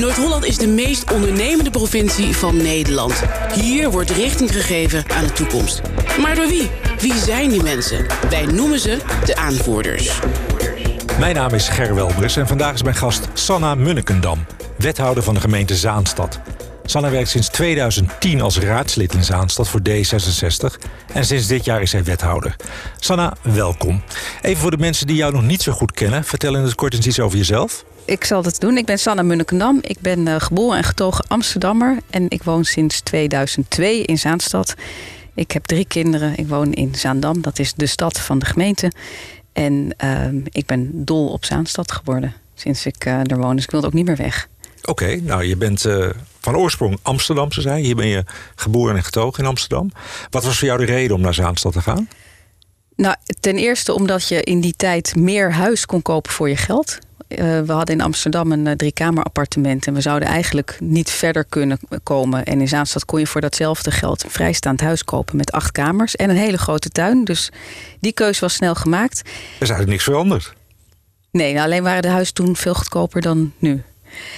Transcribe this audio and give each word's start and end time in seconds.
Noord-Holland 0.00 0.44
is 0.44 0.58
de 0.58 0.66
meest 0.66 1.12
ondernemende 1.12 1.70
provincie 1.70 2.36
van 2.36 2.56
Nederland. 2.56 3.22
Hier 3.54 3.90
wordt 3.90 4.10
richting 4.10 4.52
gegeven 4.52 5.04
aan 5.10 5.24
de 5.24 5.32
toekomst. 5.32 5.80
Maar 6.20 6.34
door 6.34 6.46
wie? 6.46 6.70
Wie 6.98 7.14
zijn 7.14 7.48
die 7.50 7.62
mensen? 7.62 8.06
Wij 8.30 8.46
noemen 8.46 8.78
ze 8.78 8.98
de 9.24 9.36
aanvoerders. 9.36 10.20
Mijn 11.18 11.34
naam 11.34 11.54
is 11.54 11.68
Ger 11.68 11.94
Welbers 11.94 12.36
en 12.36 12.46
vandaag 12.46 12.74
is 12.74 12.82
mijn 12.82 12.94
gast 12.94 13.28
Sanna 13.32 13.74
Munnekendam, 13.74 14.46
wethouder 14.76 15.22
van 15.22 15.34
de 15.34 15.40
gemeente 15.40 15.76
Zaanstad. 15.76 16.40
Sanna 16.84 17.10
werkt 17.10 17.28
sinds 17.28 17.48
2010 17.48 18.40
als 18.40 18.58
raadslid 18.58 19.14
in 19.14 19.24
Zaanstad 19.24 19.68
voor 19.68 19.80
D66 19.88 20.88
en 21.12 21.24
sinds 21.24 21.46
dit 21.46 21.64
jaar 21.64 21.82
is 21.82 21.90
zij 21.90 22.04
wethouder. 22.04 22.56
Sanna, 22.98 23.36
welkom. 23.42 24.02
Even 24.42 24.60
voor 24.60 24.70
de 24.70 24.76
mensen 24.76 25.06
die 25.06 25.16
jou 25.16 25.32
nog 25.32 25.42
niet 25.42 25.62
zo 25.62 25.72
goed 25.72 25.92
kennen, 25.92 26.24
vertel 26.24 26.56
in 26.56 26.62
het 26.62 26.74
kort 26.74 26.94
eens 26.94 27.06
iets 27.06 27.20
over 27.20 27.38
jezelf. 27.38 27.84
Ik 28.10 28.24
zal 28.24 28.44
het 28.44 28.60
doen. 28.60 28.76
Ik 28.76 28.86
ben 28.86 28.98
Sanna 28.98 29.22
Munnekendam. 29.22 29.78
Ik 29.82 30.00
ben 30.00 30.26
uh, 30.26 30.34
geboren 30.38 30.76
en 30.76 30.84
getogen 30.84 31.24
Amsterdammer 31.28 31.98
en 32.10 32.26
ik 32.28 32.42
woon 32.42 32.64
sinds 32.64 33.00
2002 33.00 34.02
in 34.02 34.18
Zaanstad. 34.18 34.74
Ik 35.34 35.50
heb 35.50 35.64
drie 35.64 35.84
kinderen. 35.84 36.36
Ik 36.36 36.48
woon 36.48 36.72
in 36.72 36.94
Zaandam, 36.94 37.40
dat 37.40 37.58
is 37.58 37.74
de 37.74 37.86
stad 37.86 38.20
van 38.20 38.38
de 38.38 38.46
gemeente. 38.46 38.92
En 39.52 39.94
uh, 40.04 40.42
ik 40.44 40.66
ben 40.66 41.04
dol 41.04 41.28
op 41.28 41.44
Zaanstad 41.44 41.92
geworden 41.92 42.34
sinds 42.54 42.86
ik 42.86 43.04
uh, 43.04 43.30
er 43.30 43.38
woon. 43.38 43.54
Dus 43.54 43.64
ik 43.64 43.70
wilde 43.70 43.86
ook 43.86 43.92
niet 43.92 44.06
meer 44.06 44.16
weg. 44.16 44.48
Oké, 44.80 44.90
okay, 44.90 45.14
nou 45.14 45.44
je 45.44 45.56
bent 45.56 45.84
uh, 45.84 46.10
van 46.40 46.56
oorsprong 46.56 46.98
Amsterdamse 47.02 47.60
zijn. 47.60 47.84
Hier 47.84 47.96
ben 47.96 48.06
je 48.06 48.24
geboren 48.54 48.96
en 48.96 49.04
getogen 49.04 49.42
in 49.42 49.48
Amsterdam. 49.48 49.92
Wat 50.30 50.44
was 50.44 50.58
voor 50.58 50.68
jou 50.68 50.86
de 50.86 50.92
reden 50.92 51.16
om 51.16 51.22
naar 51.22 51.34
Zaanstad 51.34 51.72
te 51.72 51.80
gaan? 51.80 52.08
Nou, 52.96 53.16
ten 53.40 53.56
eerste 53.56 53.94
omdat 53.94 54.28
je 54.28 54.42
in 54.42 54.60
die 54.60 54.74
tijd 54.76 55.16
meer 55.16 55.52
huis 55.52 55.86
kon 55.86 56.02
kopen 56.02 56.32
voor 56.32 56.48
je 56.48 56.56
geld. 56.56 56.98
Uh, 57.30 57.60
we 57.60 57.72
hadden 57.72 57.94
in 57.94 58.00
Amsterdam 58.00 58.52
een 58.52 58.66
uh, 58.66 58.72
driekamer 58.72 59.22
appartement 59.22 59.86
en 59.86 59.94
we 59.94 60.00
zouden 60.00 60.28
eigenlijk 60.28 60.76
niet 60.80 61.10
verder 61.10 61.44
kunnen 61.44 61.78
komen. 62.02 62.44
En 62.44 62.60
in 62.60 62.68
Zaanstad 62.68 63.04
kon 63.04 63.18
je 63.18 63.26
voor 63.26 63.40
datzelfde 63.40 63.90
geld 63.90 64.24
een 64.24 64.30
vrijstaand 64.30 64.80
huis 64.80 65.04
kopen 65.04 65.36
met 65.36 65.52
acht 65.52 65.72
kamers 65.72 66.16
en 66.16 66.30
een 66.30 66.36
hele 66.36 66.58
grote 66.58 66.88
tuin. 66.88 67.24
Dus 67.24 67.50
die 68.00 68.12
keuze 68.12 68.40
was 68.40 68.54
snel 68.54 68.74
gemaakt. 68.74 69.18
Er 69.18 69.26
is 69.34 69.58
eigenlijk 69.58 69.90
niks 69.90 70.04
veranderd. 70.04 70.52
Nee, 71.30 71.52
nou, 71.52 71.64
alleen 71.64 71.82
waren 71.82 72.02
de 72.02 72.08
huizen 72.08 72.34
toen 72.34 72.56
veel 72.56 72.74
goedkoper 72.74 73.20
dan 73.20 73.52
nu. 73.58 73.82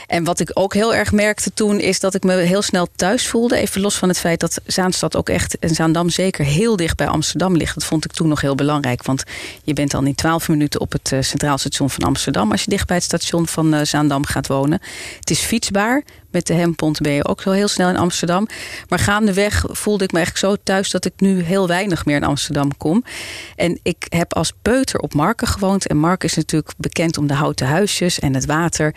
En 0.06 0.24
wat 0.24 0.40
ik 0.40 0.50
ook 0.54 0.74
heel 0.74 0.94
erg 0.94 1.12
merkte 1.12 1.54
toen, 1.54 1.80
is 1.80 2.00
dat 2.00 2.14
ik 2.14 2.22
me 2.22 2.34
heel 2.34 2.62
snel 2.62 2.88
thuis 2.96 3.28
voelde. 3.28 3.56
Even 3.56 3.80
los 3.80 3.96
van 3.96 4.08
het 4.08 4.18
feit 4.18 4.40
dat 4.40 4.60
Zaanstad 4.66 5.16
ook 5.16 5.28
echt, 5.28 5.58
en 5.58 5.74
Zaandam 5.74 6.08
zeker, 6.08 6.44
heel 6.44 6.76
dicht 6.76 6.96
bij 6.96 7.08
Amsterdam 7.08 7.56
ligt. 7.56 7.74
Dat 7.74 7.84
vond 7.84 8.04
ik 8.04 8.12
toen 8.12 8.28
nog 8.28 8.40
heel 8.40 8.54
belangrijk. 8.54 9.04
Want 9.04 9.22
je 9.64 9.72
bent 9.72 9.90
dan 9.90 10.06
in 10.06 10.14
twaalf 10.14 10.48
minuten 10.48 10.80
op 10.80 10.92
het 10.92 11.12
Centraal 11.20 11.58
Station 11.58 11.90
van 11.90 12.04
Amsterdam. 12.04 12.50
als 12.50 12.62
je 12.62 12.70
dicht 12.70 12.86
bij 12.86 12.96
het 12.96 13.04
station 13.04 13.46
van 13.46 13.86
Zaandam 13.86 14.26
gaat 14.26 14.46
wonen. 14.46 14.80
Het 15.18 15.30
is 15.30 15.40
fietsbaar. 15.40 16.02
Met 16.32 16.46
de 16.46 16.54
Hempont 16.54 17.00
ben 17.00 17.12
je 17.12 17.28
ook 17.28 17.42
zo 17.42 17.50
heel 17.50 17.68
snel 17.68 17.88
in 17.88 17.96
Amsterdam. 17.96 18.46
Maar 18.88 18.98
gaandeweg 18.98 19.64
voelde 19.68 20.04
ik 20.04 20.12
me 20.12 20.18
eigenlijk 20.18 20.46
zo 20.54 20.62
thuis 20.64 20.90
dat 20.90 21.04
ik 21.04 21.12
nu 21.16 21.42
heel 21.42 21.66
weinig 21.66 22.04
meer 22.04 22.16
in 22.16 22.24
Amsterdam 22.24 22.76
kom. 22.76 23.04
En 23.56 23.78
ik 23.82 24.06
heb 24.08 24.34
als 24.34 24.52
peuter 24.62 25.00
op 25.00 25.14
Marken 25.14 25.46
gewoond. 25.46 25.86
En 25.86 25.96
Marken 25.96 26.28
is 26.28 26.34
natuurlijk 26.34 26.72
bekend 26.76 27.18
om 27.18 27.26
de 27.26 27.34
houten 27.34 27.66
huisjes 27.66 28.18
en 28.18 28.34
het 28.34 28.46
water. 28.46 28.94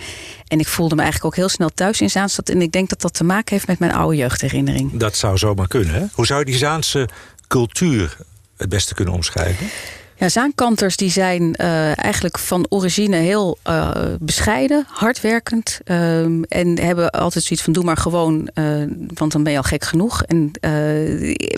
En 0.48 0.60
ik 0.60 0.68
voelde 0.68 0.96
me 0.96 1.02
eigenlijk 1.02 1.34
ook 1.34 1.40
heel 1.40 1.50
snel 1.50 1.70
thuis 1.70 2.02
in 2.02 2.10
Zaanstad. 2.10 2.50
En 2.50 2.62
ik 2.62 2.72
denk 2.72 2.90
dat 2.90 3.02
dat 3.02 3.14
te 3.14 3.24
maken 3.24 3.54
heeft 3.54 3.68
met 3.68 3.80
mijn 3.80 3.94
oude 3.94 4.18
jeugdherinnering. 4.18 4.98
Dat 4.98 5.16
zou 5.16 5.38
zomaar 5.38 5.68
kunnen. 5.68 5.94
Hè? 5.94 6.06
Hoe 6.14 6.26
zou 6.26 6.40
je 6.40 6.46
die 6.46 6.58
Zaanse 6.58 7.10
cultuur 7.48 8.18
het 8.58 8.70
beste 8.70 8.94
kunnen 8.94 9.14
omschrijven? 9.14 9.68
Ja, 10.18 10.30
zaankanters 10.30 10.98
die 10.98 11.10
zijn 11.10 11.42
uh, 11.62 12.04
eigenlijk 12.04 12.40
van 12.40 12.66
origine 12.70 13.16
heel 13.16 13.58
uh, 13.68 13.92
bescheiden, 14.20 14.86
hardwerkend. 14.88 15.80
Uh, 15.86 16.20
en 16.48 16.80
hebben 16.80 17.12
altijd 17.12 17.44
zoiets 17.44 17.66
van 17.66 17.74
doe 17.74 17.84
maar 17.84 17.98
gewoon, 17.98 18.50
want 19.14 19.32
dan 19.32 19.44
ben 19.44 19.52
je 19.52 19.58
al 19.58 19.64
gek 19.64 19.84
genoeg. 19.84 20.24
En 20.24 20.52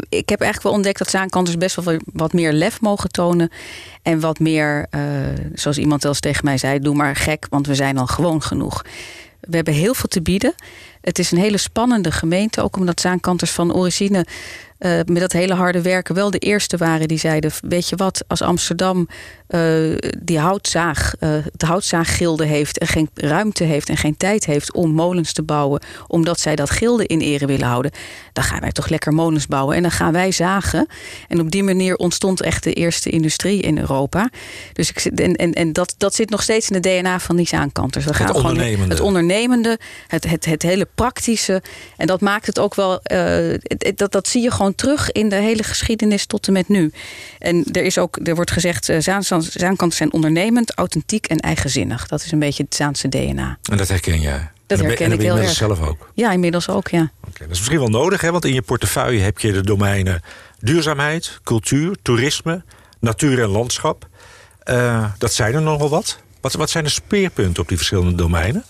ik 0.10 0.30
heb 0.30 0.42
eigenlijk 0.42 0.64
wel 0.64 0.72
ontdekt 0.72 0.98
dat 0.98 1.10
zaankanters 1.10 1.58
best 1.58 1.76
wel 1.76 1.98
wat 2.14 2.34
meer 2.34 2.54
lef 2.54 2.82
mogen 2.82 3.12
tonen. 3.12 3.52
En 4.02 4.20
wat 4.20 4.40
meer, 4.40 4.88
zoals 5.54 5.78
iemand 5.78 6.06
eens 6.06 6.20
tegen 6.20 6.46
mij 6.46 6.58
zei, 6.58 6.80
doe 6.80 6.96
maar 6.96 7.16
gek, 7.16 7.46
want 7.50 7.68
we 7.68 7.76
zijn 7.76 7.98
al 7.98 8.08
gewoon 8.08 8.42
genoeg. 8.42 8.84
We 9.40 9.56
hebben 9.56 9.74
heel 9.74 9.94
veel 9.94 10.10
te 10.10 10.22
bieden. 10.22 10.54
Het 11.08 11.20
is 11.20 11.32
een 11.32 11.38
hele 11.38 11.58
spannende 11.58 12.12
gemeente, 12.12 12.62
ook 12.62 12.76
omdat 12.76 13.02
zaankanters 13.02 13.52
van 13.52 13.74
origine 13.74 14.26
uh, 14.80 14.92
met 15.06 15.20
dat 15.20 15.32
hele 15.32 15.54
harde 15.54 15.82
werken 15.82 16.16
wel 16.16 16.32
de 16.32 16.38
eerste 16.38 16.78
waren 16.78 17.08
die 17.08 17.18
zeiden: 17.18 17.52
Weet 17.62 17.90
je 17.90 17.96
wat, 17.96 18.24
als 18.28 18.42
Amsterdam 18.42 19.08
uh, 19.50 19.96
die 20.20 20.40
houtzaag, 20.40 21.14
uh, 21.20 21.30
de 21.54 21.66
houtzaaggilde 21.66 22.46
heeft 22.46 22.78
en 22.78 22.88
geen 22.88 23.10
ruimte 23.14 23.64
heeft 23.64 23.90
en 23.90 23.98
geen 23.98 24.18
tijd 24.18 24.46
heeft 24.46 24.74
om 24.74 24.92
molens 24.92 25.34
te 25.34 25.44
bouwen, 25.44 25.82
omdat 26.08 26.40
zij 26.40 26.56
dat 26.56 26.70
gilde 26.70 27.06
in 27.06 27.20
ere 27.20 27.46
willen 27.46 27.68
houden, 27.68 27.92
dan 28.34 28.44
gaan 28.44 28.60
wij 28.60 28.72
toch 28.72 28.88
lekker 28.88 29.14
molens 29.14 29.48
bouwen 29.48 29.76
en 29.76 29.82
dan 29.82 29.92
gaan 29.92 30.14
wij 30.14 30.32
zagen. 30.32 30.88
En 31.28 31.40
op 31.40 31.52
die 31.52 31.64
manier 31.64 31.96
ontstond 31.96 32.42
echt 32.42 32.64
de 32.64 32.74
eerste 32.74 33.10
industrie 33.10 33.62
in 33.62 33.78
Europa. 33.78 34.30
Dus 34.74 34.90
ik, 34.90 35.06
en, 35.06 35.36
en, 35.36 35.54
en 35.54 35.74
dat, 35.74 35.96
dat 35.98 36.16
zit 36.16 36.30
nog 36.30 36.42
steeds 36.42 36.70
in 36.70 36.82
de 36.82 36.90
DNA 36.90 37.20
van 37.20 37.36
die 37.36 37.48
zaankanters. 37.48 38.06
We 38.06 38.14
gaan 38.14 38.28
het 38.28 38.36
ondernemende. 38.36 38.94
het 38.94 39.04
ondernemende, 39.04 39.80
het, 40.08 40.30
het, 40.30 40.46
het 40.46 40.62
hele 40.62 40.88
praktische. 40.98 41.62
En 41.98 42.08
dat 42.08 42.22
maakt 42.22 42.46
het 42.46 42.60
ook 42.60 42.76
wel, 42.76 43.02
dat, 43.96 44.12
dat 44.12 44.28
zie 44.28 44.42
je 44.42 44.52
gewoon 44.52 44.76
terug 44.76 45.12
in 45.12 45.30
de 45.30 45.36
hele 45.36 45.64
geschiedenis 45.64 46.26
tot 46.26 46.48
en 46.48 46.54
met 46.54 46.68
nu. 46.68 46.92
En 47.40 47.66
er 47.72 47.84
is 47.84 47.98
ook, 47.98 48.20
er 48.24 48.36
wordt 48.36 48.52
gezegd, 48.52 48.90
uh, 48.90 48.98
Zaankanters 49.00 49.96
zijn 49.96 50.14
ondernemend, 50.14 50.74
authentiek 50.76 51.26
en 51.26 51.40
eigenzinnig. 51.40 52.08
Dat 52.08 52.24
is 52.24 52.32
een 52.32 52.40
beetje 52.40 52.64
het 52.64 52.76
Zaanse 52.76 53.10
DNA. 53.10 53.58
En 53.72 53.78
dat 53.78 53.88
herken 53.88 54.22
jij? 54.22 54.52
Dat 54.68 54.80
herken 54.80 55.06
en 55.06 55.12
ik 55.12 55.22
heel 55.22 55.38
erg. 55.38 55.50
zelf 55.50 55.82
ook? 55.82 56.12
Ja, 56.14 56.32
inmiddels 56.32 56.70
ook, 56.70 56.88
ja. 56.88 57.12
Okay, 57.28 57.48
dat 57.48 57.50
is 57.50 57.58
misschien 57.58 57.80
wel 57.80 57.88
nodig, 57.88 58.22
hè? 58.22 58.32
want 58.32 58.46
in 58.46 58.54
je 58.54 58.62
portefeuille 58.62 59.20
heb 59.20 59.40
je 59.40 59.52
de 59.52 59.62
domeinen 59.62 60.22
duurzaamheid, 60.60 61.40
cultuur, 61.44 61.96
toerisme, 62.02 62.64
natuur 63.00 63.42
en 63.42 63.50
landschap. 63.50 64.08
Uh, 64.66 65.06
dat 65.18 65.34
zijn 65.34 65.54
er 65.54 65.62
nogal 65.62 65.90
wat. 65.90 66.20
wat. 66.42 66.54
Wat 66.54 66.70
zijn 66.70 66.84
de 66.84 66.90
speerpunten 66.90 67.62
op 67.62 67.68
die 67.68 67.78
verschillende 67.78 68.16
domeinen? 68.16 68.64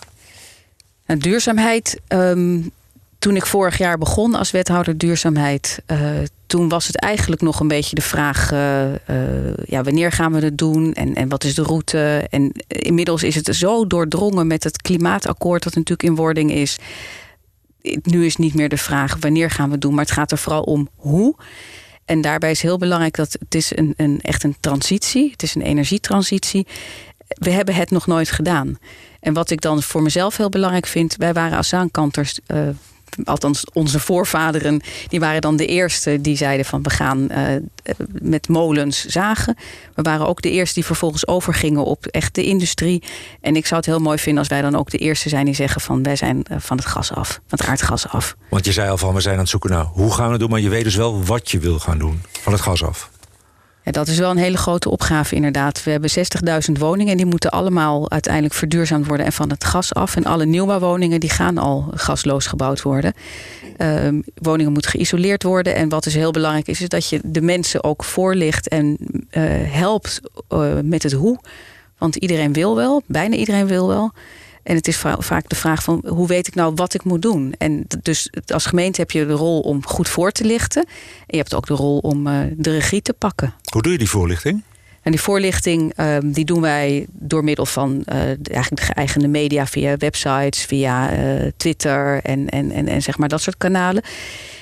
Nou, 1.08 1.20
duurzaamheid, 1.20 2.00
um, 2.08 2.70
toen 3.18 3.36
ik 3.36 3.46
vorig 3.46 3.78
jaar 3.78 3.98
begon 3.98 4.34
als 4.34 4.50
wethouder 4.50 4.98
duurzaamheid, 4.98 5.82
uh, 5.86 6.10
toen 6.46 6.68
was 6.68 6.86
het 6.86 6.96
eigenlijk 6.96 7.42
nog 7.42 7.60
een 7.60 7.68
beetje 7.68 7.94
de 7.94 8.02
vraag: 8.02 8.52
uh, 8.52 8.92
uh, 8.92 8.96
ja, 9.64 9.82
wanneer 9.82 10.12
gaan 10.12 10.32
we 10.32 10.44
het 10.44 10.58
doen 10.58 10.92
en, 10.92 11.14
en 11.14 11.28
wat 11.28 11.44
is 11.44 11.54
de 11.54 11.62
route? 11.62 12.26
En 12.30 12.52
inmiddels 12.66 13.22
is 13.22 13.34
het 13.34 13.56
zo 13.56 13.86
doordrongen 13.86 14.46
met 14.46 14.64
het 14.64 14.82
klimaatakkoord, 14.82 15.62
dat 15.62 15.74
natuurlijk 15.74 16.08
in 16.08 16.14
wording 16.14 16.52
is. 16.52 16.78
Nu 18.02 18.26
is 18.26 18.36
niet 18.36 18.54
meer 18.54 18.68
de 18.68 18.76
vraag 18.76 19.16
wanneer 19.20 19.50
gaan 19.50 19.66
we 19.66 19.72
het 19.72 19.80
doen, 19.80 19.94
maar 19.94 20.04
het 20.04 20.14
gaat 20.14 20.32
er 20.32 20.38
vooral 20.38 20.62
om 20.62 20.88
hoe. 20.96 21.34
En 22.04 22.20
daarbij 22.20 22.50
is 22.50 22.62
heel 22.62 22.78
belangrijk 22.78 23.16
dat 23.16 23.36
het 23.38 23.54
is 23.54 23.76
een, 23.76 23.94
een, 23.96 24.20
echt 24.20 24.44
een 24.44 24.56
transitie. 24.60 25.30
Het 25.30 25.42
is 25.42 25.54
een 25.54 25.62
energietransitie. 25.62 26.66
We 27.28 27.50
hebben 27.50 27.74
het 27.74 27.90
nog 27.90 28.06
nooit 28.06 28.30
gedaan. 28.30 28.78
En 29.20 29.32
wat 29.32 29.50
ik 29.50 29.60
dan 29.60 29.82
voor 29.82 30.02
mezelf 30.02 30.36
heel 30.36 30.48
belangrijk 30.48 30.86
vind, 30.86 31.16
wij 31.16 31.32
waren 31.32 31.56
als 31.56 31.68
zaankanters 31.68 32.38
uh, 32.46 32.68
althans 33.24 33.64
onze 33.72 34.00
voorvaderen, 34.00 34.80
die 35.08 35.20
waren 35.20 35.40
dan 35.40 35.56
de 35.56 35.66
eerste 35.66 36.20
die 36.20 36.36
zeiden 36.36 36.66
van 36.66 36.82
we 36.82 36.90
gaan 36.90 37.28
uh, 37.30 37.38
met 38.08 38.48
molens 38.48 39.04
zagen. 39.04 39.56
We 39.94 40.02
waren 40.02 40.26
ook 40.26 40.42
de 40.42 40.50
eerste 40.50 40.74
die 40.74 40.84
vervolgens 40.84 41.26
overgingen 41.26 41.84
op 41.84 42.06
echt 42.06 42.34
de 42.34 42.44
industrie. 42.44 43.02
En 43.40 43.56
ik 43.56 43.66
zou 43.66 43.80
het 43.80 43.90
heel 43.90 43.98
mooi 43.98 44.18
vinden 44.18 44.38
als 44.38 44.48
wij 44.48 44.62
dan 44.62 44.76
ook 44.76 44.90
de 44.90 44.98
eerste 44.98 45.28
zijn 45.28 45.44
die 45.44 45.54
zeggen 45.54 45.80
van 45.80 46.02
wij 46.02 46.16
zijn 46.16 46.44
uh, 46.50 46.56
van 46.60 46.76
het 46.76 46.86
gas 46.86 47.12
af, 47.12 47.28
van 47.28 47.58
het 47.58 47.66
aardgas 47.66 48.08
af. 48.08 48.36
Want 48.50 48.64
je 48.64 48.72
zei 48.72 48.90
al 48.90 48.98
van 48.98 49.14
we 49.14 49.20
zijn 49.20 49.34
aan 49.34 49.40
het 49.40 49.48
zoeken 49.48 49.70
naar 49.70 49.84
hoe 49.84 50.12
gaan 50.12 50.24
we 50.26 50.30
het 50.30 50.40
doen, 50.40 50.50
maar 50.50 50.60
je 50.60 50.68
weet 50.68 50.84
dus 50.84 50.96
wel 50.96 51.24
wat 51.24 51.50
je 51.50 51.58
wil 51.58 51.78
gaan 51.78 51.98
doen 51.98 52.22
van 52.42 52.52
het 52.52 52.62
gas 52.62 52.84
af. 52.84 53.10
Ja, 53.88 53.94
dat 53.94 54.08
is 54.08 54.18
wel 54.18 54.30
een 54.30 54.36
hele 54.36 54.56
grote 54.56 54.90
opgave 54.90 55.34
inderdaad. 55.34 55.84
We 55.84 55.90
hebben 55.90 56.10
60.000 56.70 56.72
woningen 56.78 57.10
en 57.10 57.16
die 57.16 57.26
moeten 57.26 57.50
allemaal 57.50 58.10
uiteindelijk 58.10 58.54
verduurzaamd 58.54 59.06
worden 59.06 59.26
en 59.26 59.32
van 59.32 59.50
het 59.50 59.64
gas 59.64 59.94
af. 59.94 60.16
En 60.16 60.24
alle 60.24 60.46
nieuwbouwwoningen 60.46 61.20
die 61.20 61.30
gaan 61.30 61.58
al 61.58 61.88
gasloos 61.94 62.46
gebouwd 62.46 62.82
worden. 62.82 63.14
Uh, 63.78 64.08
woningen 64.34 64.72
moeten 64.72 64.90
geïsoleerd 64.90 65.42
worden. 65.42 65.74
En 65.74 65.88
wat 65.88 66.04
dus 66.04 66.14
heel 66.14 66.30
belangrijk 66.30 66.68
is, 66.68 66.80
is 66.80 66.88
dat 66.88 67.08
je 67.08 67.20
de 67.24 67.40
mensen 67.40 67.84
ook 67.84 68.04
voorlicht 68.04 68.68
en 68.68 68.96
uh, 69.00 69.42
helpt 69.72 70.20
uh, 70.52 70.72
met 70.82 71.02
het 71.02 71.12
hoe. 71.12 71.38
Want 71.98 72.16
iedereen 72.16 72.52
wil 72.52 72.76
wel, 72.76 73.02
bijna 73.06 73.36
iedereen 73.36 73.66
wil 73.66 73.88
wel. 73.88 74.12
En 74.68 74.74
het 74.74 74.88
is 74.88 74.96
vaak 75.18 75.48
de 75.48 75.56
vraag 75.56 75.82
van 75.82 76.04
hoe 76.06 76.26
weet 76.26 76.46
ik 76.46 76.54
nou 76.54 76.72
wat 76.74 76.94
ik 76.94 77.04
moet 77.04 77.22
doen? 77.22 77.54
En 77.58 77.86
dus 78.02 78.30
als 78.46 78.66
gemeente 78.66 79.00
heb 79.00 79.10
je 79.10 79.26
de 79.26 79.32
rol 79.32 79.60
om 79.60 79.86
goed 79.86 80.08
voor 80.08 80.32
te 80.32 80.44
lichten. 80.44 80.84
En 80.84 81.26
je 81.26 81.36
hebt 81.36 81.54
ook 81.54 81.66
de 81.66 81.74
rol 81.74 81.98
om 81.98 82.26
uh, 82.26 82.40
de 82.56 82.70
regie 82.70 83.02
te 83.02 83.12
pakken. 83.12 83.54
Hoe 83.72 83.82
doe 83.82 83.92
je 83.92 83.98
die 83.98 84.08
voorlichting? 84.08 84.62
En 85.08 85.14
die 85.14 85.22
voorlichting 85.22 85.92
ehm, 85.96 86.30
die 86.30 86.44
doen 86.44 86.60
wij 86.60 87.06
door 87.08 87.44
middel 87.44 87.66
van 87.66 88.02
uh, 88.06 88.14
eigenlijk 88.16 88.76
de 88.76 88.92
geëigende 88.92 89.28
media 89.28 89.66
via 89.66 89.96
websites, 89.96 90.64
via 90.64 91.12
uh, 91.12 91.50
Twitter 91.56 92.20
en, 92.22 92.48
en, 92.48 92.70
en, 92.70 92.88
en 92.88 93.02
zeg 93.02 93.18
maar 93.18 93.28
dat 93.28 93.40
soort 93.40 93.56
kanalen. 93.56 94.02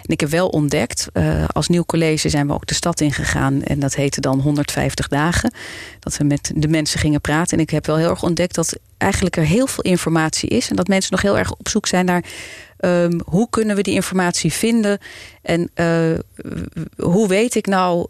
En 0.03 0.13
ik 0.13 0.21
heb 0.21 0.31
wel 0.31 0.49
ontdekt, 0.49 1.07
uh, 1.13 1.45
als 1.53 1.69
nieuw 1.69 1.85
college 1.85 2.29
zijn 2.29 2.47
we 2.47 2.53
ook 2.53 2.67
de 2.67 2.75
stad 2.75 3.01
ingegaan. 3.01 3.63
En 3.63 3.81
dat 3.81 3.95
heette 3.95 4.21
dan 4.21 4.41
150 4.41 5.09
dagen. 5.09 5.53
Dat 6.01 6.17
we 6.17 6.25
met 6.25 6.53
de 6.55 6.69
mensen 6.69 7.01
gingen 7.01 7.21
praten. 7.21 7.57
En 7.57 7.63
ik 7.63 7.71
heb 7.71 7.87
wel 7.87 7.97
heel 7.97 8.11
erg 8.11 8.23
ontdekt 8.23 8.55
dat 8.55 8.79
eigenlijk 8.97 9.37
er 9.37 9.45
heel 9.45 9.67
veel 9.67 9.85
informatie 9.85 10.49
is. 10.49 10.71
En 10.71 10.77
dat 10.77 10.89
mensen 10.89 11.13
nog 11.13 11.23
heel 11.23 11.39
erg 11.39 11.53
op 11.53 11.69
zoek 11.69 11.87
zijn 11.87 12.05
naar 12.05 12.25
um, 12.81 13.21
hoe 13.25 13.51
kunnen 13.51 13.77
we 13.77 13.83
die 13.83 13.95
informatie 13.95 14.53
vinden. 14.53 14.99
En 15.43 15.71
hoe 16.97 17.29
weet 17.29 17.55
ik 17.55 17.67
nou 17.67 18.07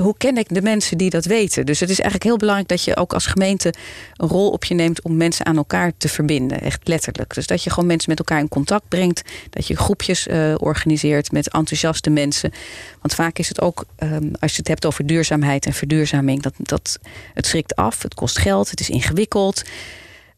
hoe 0.00 0.14
ken 0.16 0.36
ik 0.36 0.48
de 0.48 0.62
mensen 0.62 0.98
die 0.98 1.10
dat 1.10 1.24
weten? 1.24 1.66
Dus 1.66 1.80
het 1.80 1.90
is 1.90 2.00
eigenlijk 2.00 2.24
heel 2.24 2.36
belangrijk 2.36 2.68
dat 2.68 2.84
je 2.84 2.96
ook 2.96 3.12
als 3.12 3.26
gemeente 3.26 3.74
een 4.16 4.28
rol 4.28 4.50
op 4.50 4.64
je 4.64 4.74
neemt 4.74 5.02
om 5.02 5.16
mensen 5.16 5.46
aan 5.46 5.56
elkaar 5.56 5.92
te 5.96 6.08
verbinden. 6.08 6.60
Echt 6.60 6.88
letterlijk. 6.88 7.34
Dus 7.34 7.46
dat 7.46 7.62
je 7.62 7.70
gewoon 7.70 7.86
mensen 7.88 8.10
met 8.10 8.18
elkaar 8.18 8.38
in 8.38 8.48
contact 8.48 8.88
brengt. 8.88 9.22
Dat 9.50 9.66
je 9.66 9.76
groepjes 9.76 10.26
uh, 10.26 10.54
organiseert 10.56 11.32
met 11.32 11.50
enthousiaste 11.50 12.10
mensen. 12.10 12.52
Want 13.00 13.14
vaak 13.14 13.38
is 13.38 13.48
het 13.48 13.60
ook, 13.60 13.84
um, 13.98 14.30
als 14.40 14.52
je 14.52 14.58
het 14.58 14.68
hebt 14.68 14.86
over 14.86 15.06
duurzaamheid 15.06 15.66
en 15.66 15.72
verduurzaming, 15.72 16.42
dat, 16.42 16.54
dat 16.56 16.98
het 17.34 17.46
schrikt 17.46 17.76
af, 17.76 18.02
het 18.02 18.14
kost 18.14 18.38
geld, 18.38 18.70
het 18.70 18.80
is 18.80 18.90
ingewikkeld. 18.90 19.62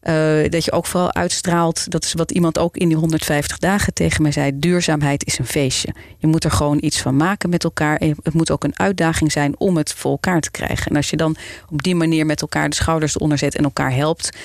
Uh, 0.03 0.49
dat 0.49 0.65
je 0.65 0.71
ook 0.71 0.85
vooral 0.85 1.13
uitstraalt. 1.13 1.91
Dat 1.91 2.03
is 2.03 2.13
wat 2.13 2.31
iemand 2.31 2.57
ook 2.57 2.77
in 2.77 2.87
die 2.87 2.97
150 2.97 3.57
dagen 3.57 3.93
tegen 3.93 4.21
mij 4.21 4.31
zei. 4.31 4.59
Duurzaamheid 4.59 5.25
is 5.25 5.39
een 5.39 5.45
feestje. 5.45 5.93
Je 6.17 6.27
moet 6.27 6.43
er 6.43 6.51
gewoon 6.51 6.77
iets 6.81 7.01
van 7.01 7.15
maken 7.15 7.49
met 7.49 7.63
elkaar. 7.63 7.97
En 7.97 8.15
het 8.23 8.33
moet 8.33 8.51
ook 8.51 8.63
een 8.63 8.79
uitdaging 8.79 9.31
zijn 9.31 9.59
om 9.59 9.77
het 9.77 9.93
voor 9.93 10.11
elkaar 10.11 10.41
te 10.41 10.51
krijgen. 10.51 10.85
En 10.91 10.95
als 10.95 11.09
je 11.09 11.17
dan 11.17 11.35
op 11.69 11.83
die 11.83 11.95
manier 11.95 12.25
met 12.25 12.41
elkaar 12.41 12.69
de 12.69 12.75
schouders 12.75 13.15
eronder 13.15 13.37
zet 13.37 13.55
en 13.55 13.63
elkaar 13.63 13.93
helpt, 13.93 14.37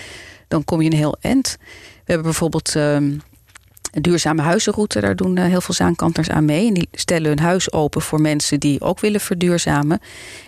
dan 0.49 0.65
kom 0.65 0.83
je 0.83 0.91
een 0.91 0.97
heel 0.97 1.17
eind. 1.21 1.57
We 1.61 2.03
hebben 2.05 2.25
bijvoorbeeld. 2.25 2.75
Uh, 2.75 2.97
een 3.95 4.03
duurzame 4.03 4.43
huizenroute, 4.43 5.01
daar 5.01 5.17
doen 5.17 5.37
eh, 5.37 5.45
heel 5.45 5.61
veel 5.61 5.75
zaankanters 5.75 6.31
aan 6.31 6.45
mee. 6.45 6.67
En 6.67 6.75
die 6.75 6.89
stellen 6.93 7.29
hun 7.29 7.39
huis 7.39 7.73
open 7.73 8.03
voor 8.03 8.21
mensen 8.21 8.61
die 8.61 8.81
ook 8.81 9.01
willen 9.01 9.21
verduurzamen. 9.21 10.01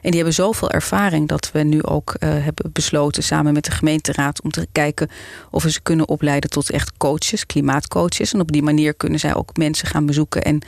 En 0.02 0.10
die 0.10 0.14
hebben 0.14 0.34
zoveel 0.34 0.70
ervaring 0.70 1.28
dat 1.28 1.50
we 1.52 1.62
nu 1.62 1.82
ook 1.82 2.14
uh, 2.18 2.28
hebben 2.30 2.70
besloten 2.72 3.22
samen 3.22 3.52
met 3.52 3.64
de 3.64 3.70
gemeenteraad 3.70 4.42
om 4.42 4.50
te 4.50 4.66
kijken 4.72 5.08
of 5.50 5.62
we 5.62 5.70
ze 5.70 5.80
kunnen 5.80 6.08
opleiden 6.08 6.50
tot 6.50 6.70
echt 6.70 6.92
coaches, 6.96 7.46
klimaatcoaches. 7.46 8.32
En 8.32 8.40
op 8.40 8.52
die 8.52 8.62
manier 8.62 8.94
kunnen 8.94 9.20
zij 9.20 9.34
ook 9.34 9.56
mensen 9.56 9.88
gaan 9.88 10.06
bezoeken 10.06 10.42
en 10.42 10.62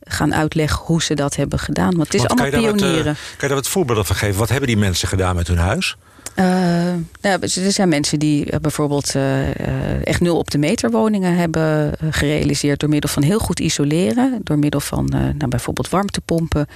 gaan 0.00 0.34
uitleggen 0.34 0.84
hoe 0.84 1.02
ze 1.02 1.14
dat 1.14 1.36
hebben 1.36 1.58
gedaan. 1.58 1.96
Want 1.96 2.12
het 2.12 2.14
is 2.14 2.20
Want 2.20 2.40
allemaal 2.40 2.60
kan 2.60 2.76
pionieren. 2.76 3.04
Wat, 3.04 3.14
uh, 3.14 3.20
kan 3.20 3.38
je 3.40 3.46
daar 3.46 3.56
wat 3.56 3.68
voorbeelden 3.68 4.06
van 4.06 4.16
geven? 4.16 4.38
Wat 4.38 4.48
hebben 4.48 4.68
die 4.68 4.76
mensen 4.76 5.08
gedaan 5.08 5.36
met 5.36 5.48
hun 5.48 5.58
huis? 5.58 5.96
Uh, 6.38 6.44
nou, 7.20 7.40
er 7.40 7.72
zijn 7.72 7.88
mensen 7.88 8.18
die 8.18 8.58
bijvoorbeeld 8.60 9.14
uh, 9.14 10.06
echt 10.06 10.20
nul 10.20 10.38
op 10.38 10.50
de 10.50 10.58
meter 10.58 10.90
woningen 10.90 11.36
hebben 11.36 11.92
gerealiseerd 12.10 12.80
door 12.80 12.88
middel 12.88 13.10
van 13.10 13.22
heel 13.22 13.38
goed 13.38 13.60
isoleren, 13.60 14.40
door 14.42 14.58
middel 14.58 14.80
van 14.80 15.04
nou, 15.10 15.48
bijvoorbeeld 15.48 15.88
warmtepompen. 15.88 16.66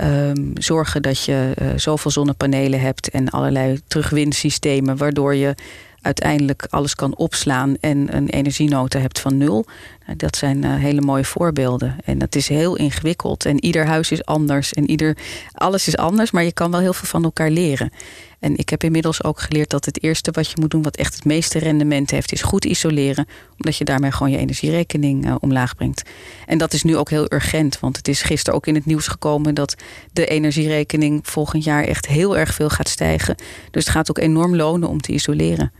Um, 0.00 0.52
zorgen 0.54 1.02
dat 1.02 1.24
je 1.24 1.52
zoveel 1.76 2.10
zonnepanelen 2.10 2.80
hebt 2.80 3.08
en 3.08 3.28
allerlei 3.28 3.80
terugwinsystemen, 3.86 4.96
waardoor 4.96 5.34
je 5.34 5.54
uiteindelijk 6.00 6.66
alles 6.70 6.94
kan 6.94 7.16
opslaan 7.16 7.76
en 7.80 8.16
een 8.16 8.28
energienota 8.28 8.98
hebt 8.98 9.20
van 9.20 9.36
nul. 9.36 9.66
Nou, 10.06 10.16
dat 10.16 10.36
zijn 10.36 10.64
uh, 10.64 10.74
hele 10.74 11.00
mooie 11.00 11.24
voorbeelden. 11.24 11.96
En 12.04 12.18
dat 12.18 12.34
is 12.34 12.48
heel 12.48 12.76
ingewikkeld. 12.76 13.44
En 13.44 13.64
ieder 13.64 13.86
huis 13.86 14.10
is 14.10 14.24
anders 14.24 14.72
en 14.72 14.90
ieder, 14.90 15.16
alles 15.52 15.86
is 15.86 15.96
anders, 15.96 16.30
maar 16.30 16.44
je 16.44 16.52
kan 16.52 16.70
wel 16.70 16.80
heel 16.80 16.92
veel 16.92 17.08
van 17.08 17.24
elkaar 17.24 17.50
leren. 17.50 17.92
En 18.38 18.56
ik 18.56 18.68
heb 18.68 18.84
inmiddels 18.84 19.24
ook 19.24 19.40
geleerd 19.40 19.70
dat 19.70 19.84
het 19.84 20.02
eerste 20.02 20.30
wat 20.30 20.50
je 20.50 20.56
moet 20.60 20.70
doen, 20.70 20.82
wat 20.82 20.96
echt 20.96 21.14
het 21.14 21.24
meeste 21.24 21.58
rendement 21.58 22.10
heeft, 22.10 22.32
is 22.32 22.42
goed 22.42 22.64
isoleren. 22.64 23.26
Omdat 23.56 23.76
je 23.76 23.84
daarmee 23.84 24.10
gewoon 24.10 24.32
je 24.32 24.38
energierekening 24.38 25.26
uh, 25.26 25.34
omlaag 25.40 25.76
brengt. 25.76 26.02
En 26.46 26.58
dat 26.58 26.72
is 26.72 26.82
nu 26.82 26.96
ook 26.96 27.10
heel 27.10 27.32
urgent, 27.32 27.80
want 27.80 27.96
het 27.96 28.08
is 28.08 28.22
gisteren 28.22 28.54
ook 28.54 28.66
in 28.66 28.74
het 28.74 28.86
nieuws 28.86 29.06
gekomen 29.06 29.54
dat 29.54 29.74
de 30.12 30.26
energierekening 30.26 31.20
volgend 31.22 31.64
jaar 31.64 31.84
echt 31.84 32.06
heel 32.06 32.36
erg 32.36 32.54
veel 32.54 32.70
gaat 32.70 32.88
stijgen. 32.88 33.34
Dus 33.70 33.84
het 33.84 33.94
gaat 33.94 34.10
ook 34.10 34.18
enorm 34.18 34.56
lonen 34.56 34.88
om 34.88 35.00
te 35.00 35.12
isoleren. 35.12 35.72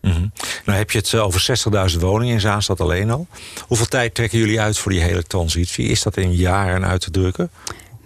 Mm. 0.00 0.32
Nou 0.64 0.78
heb 0.78 0.90
je 0.90 0.98
het 0.98 1.14
over 1.14 1.58
60.000 1.92 1.98
woningen 1.98 2.34
in 2.34 2.40
Zaanstad 2.40 2.80
alleen 2.80 3.10
al. 3.10 3.26
Hoeveel 3.66 3.86
tijd 3.86 4.14
trekken 4.14 4.38
jullie 4.38 4.60
uit 4.60 4.78
voor 4.78 4.92
die 4.92 5.00
hele 5.00 5.22
transitie? 5.22 5.88
Is 5.88 6.02
dat 6.02 6.16
in 6.16 6.32
jaren 6.32 6.86
uit 6.86 7.00
te 7.00 7.10
drukken? 7.10 7.50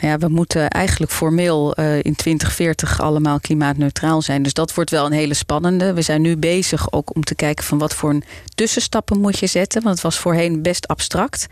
Nou 0.03 0.15
ja, 0.15 0.19
we 0.19 0.29
moeten 0.29 0.69
eigenlijk 0.69 1.12
formeel 1.12 1.81
uh, 1.81 1.97
in 1.97 2.15
2040 2.15 3.00
allemaal 3.00 3.41
klimaatneutraal 3.41 4.23
zijn. 4.23 4.43
Dus 4.43 4.53
dat 4.53 4.75
wordt 4.75 4.91
wel 4.91 5.06
een 5.06 5.12
hele 5.12 5.35
spannende. 5.35 5.93
We 5.93 6.03
zijn 6.03 6.23
nu 6.23 6.37
bezig 6.37 6.93
ook 6.93 7.15
om 7.15 7.25
te 7.25 7.35
kijken 7.35 7.65
van 7.65 7.79
wat 7.79 7.95
voor 7.95 8.19
tussenstappen 8.55 9.21
moet 9.21 9.38
je 9.38 9.47
zetten. 9.47 9.83
Want 9.83 9.95
het 9.95 10.05
was 10.05 10.19
voorheen 10.19 10.62
best 10.62 10.88
abstract. 10.88 11.47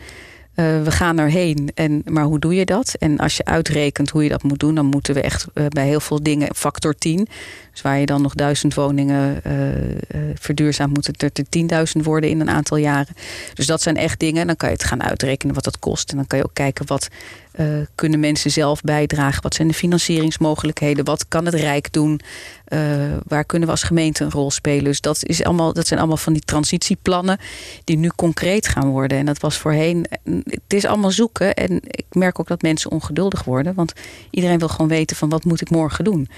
Uh, 0.55 0.83
we 0.83 0.91
gaan 0.91 1.19
erheen, 1.19 1.71
en, 1.75 2.03
maar 2.05 2.25
hoe 2.25 2.39
doe 2.39 2.55
je 2.55 2.65
dat? 2.65 2.95
En 2.99 3.19
als 3.19 3.37
je 3.37 3.45
uitrekent 3.45 4.11
hoe 4.11 4.23
je 4.23 4.29
dat 4.29 4.43
moet 4.43 4.59
doen, 4.59 4.75
dan 4.75 4.87
moeten 4.87 5.15
we 5.15 5.21
echt 5.21 5.47
uh, 5.55 5.67
bij 5.67 5.87
heel 5.87 6.01
veel 6.01 6.23
dingen 6.23 6.55
factor 6.55 6.95
10. 6.95 7.29
Dus 7.73 7.83
waar 7.83 7.99
je 7.99 8.07
dan 8.07 8.23
nog 8.23 8.35
duizend 8.35 8.75
woningen 8.75 9.43
uh, 9.47 10.87
moeten 10.87 11.15
er 11.17 11.87
10.000 11.97 12.03
worden 12.03 12.31
in 12.31 12.41
een 12.41 12.51
aantal 12.51 12.77
jaren. 12.77 13.15
Dus 13.55 13.67
dat 13.67 13.83
zijn 13.83 13.97
echt 13.97 14.21
dingen. 14.21 14.47
Dan 14.47 14.57
kan 14.57 14.69
je 14.69 14.75
het 14.75 14.85
gaan 14.85 15.03
uitrekenen 15.03 15.55
wat 15.55 15.65
dat 15.65 15.79
kost. 15.79 16.11
En 16.11 16.17
dan 16.17 16.27
kan 16.27 16.39
je 16.39 16.45
ook 16.45 16.55
kijken 16.55 16.87
wat 16.87 17.09
uh, 17.55 17.67
kunnen 17.95 18.21
mensen 18.21 18.51
zelf 18.51 18.81
bijdragen. 18.81 19.43
Wat 19.43 19.55
zijn 19.55 19.69
de 19.69 19.75
financieringsmogelijkheden? 19.75 21.05
Wat 21.05 21.29
kan 21.29 21.45
het 21.45 21.55
Rijk 21.55 21.93
doen? 21.93 22.21
Uh, 22.69 22.81
waar 23.27 23.45
kunnen 23.45 23.69
we 23.69 23.75
als 23.75 23.83
gemeente 23.83 24.25
een 24.25 24.31
rol 24.31 24.51
spelen? 24.51 24.85
Dus 24.85 25.01
dat, 25.01 25.25
is 25.25 25.45
allemaal, 25.45 25.73
dat 25.73 25.87
zijn 25.87 25.99
allemaal 25.99 26.17
van 26.17 26.33
die 26.33 26.43
transitieplannen 26.43 27.39
die 27.85 27.97
nu 27.97 28.09
concreet 28.17 28.69
gaan 28.69 28.89
worden. 28.89 29.19
En 29.19 29.27
dat 29.27 29.41
was 29.41 29.59
voorheen. 29.59 30.07
Het 30.45 30.61
is 30.75 30.85
allemaal 30.85 31.11
zoeken. 31.11 31.55
En 31.55 31.81
ik 31.83 32.07
merk 32.11 32.41
ook 32.41 32.49
dat 32.49 32.63
mensen 32.63 32.91
ongeduldig 32.91 33.45
worden. 33.45 33.75
Want 33.75 33.93
iedereen 34.31 34.59
wil 34.59 34.69
gewoon 34.69 34.89
weten 34.89 35.17
van 35.17 35.29
wat 35.29 35.45
moet 35.45 35.61
ik 35.61 35.71
morgen 35.71 36.05
doen. 36.05 36.29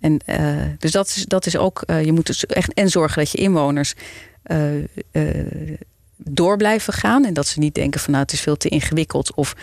En, 0.00 0.20
dus 0.78 0.90
dat 0.90 1.08
is, 1.08 1.24
dat 1.24 1.46
is 1.46 1.56
ook, 1.56 1.82
je 1.86 2.12
moet 2.12 2.26
dus 2.26 2.46
echt 2.46 2.72
en 2.74 2.88
zorgen 2.88 3.18
dat 3.18 3.30
je 3.30 3.38
inwoners 3.38 3.94
door 6.16 6.56
blijven 6.56 6.92
gaan. 6.92 7.24
En 7.24 7.34
dat 7.34 7.46
ze 7.46 7.58
niet 7.58 7.74
denken 7.74 8.00
van 8.00 8.10
nou 8.10 8.22
het 8.22 8.32
is 8.32 8.40
veel 8.40 8.56
te 8.56 8.68
ingewikkeld 8.68 9.34
of 9.34 9.54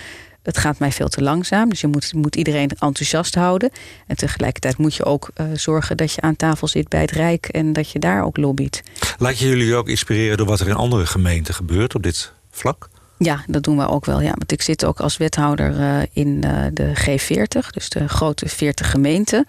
het 0.44 0.57
gaat 0.57 0.80
mij 0.80 0.91
veel 0.91 1.07
te 1.07 1.21
langzaam. 1.21 1.69
Dus 1.69 1.81
je 1.81 1.88
moet, 1.88 2.13
moet 2.13 2.36
iedereen 2.36 2.69
enthousiast 2.69 3.36
houden. 3.36 3.71
En 4.07 4.15
tegelijkertijd 4.15 4.77
moet 4.77 4.95
je 4.95 5.06
ook 5.06 5.30
zorgen 5.53 5.97
dat 5.97 6.13
je 6.13 6.21
aan 6.21 6.36
tafel 6.36 6.68
zit 6.68 6.88
bij 6.88 7.01
het 7.01 7.12
Rijk 7.12 7.45
en 7.45 7.74
dat 7.74 7.91
je 7.91 8.00
daar 8.00 8.24
ook 8.24 8.38
lobbyt. 8.38 8.83
Laat 9.18 9.39
je 9.39 9.47
jullie 9.47 9.75
ook 9.75 9.89
inspireren 9.89 10.38
door 10.38 10.47
wat 10.47 10.59
er 10.59 10.68
in 10.68 10.75
andere 10.75 11.06
gemeenten 11.06 11.53
gebeurt 11.53 11.95
op 11.95 12.03
dit 12.03 12.31
vlak? 12.51 12.89
Ja, 13.18 13.44
dat 13.47 13.63
doen 13.63 13.77
we 13.77 13.88
ook 13.88 14.06
wel. 14.06 14.21
Ja. 14.21 14.30
Want 14.30 14.51
ik 14.51 14.62
zit 14.62 14.86
ook 14.86 15.00
als 15.00 15.18
wethouder 15.18 15.80
uh, 15.80 16.01
in 16.13 16.44
uh, 16.45 16.65
de 16.74 16.94
G40, 16.95 17.69
dus 17.69 17.89
de 17.89 18.07
grote 18.07 18.47
40 18.47 18.92
gemeenten. 18.92 19.47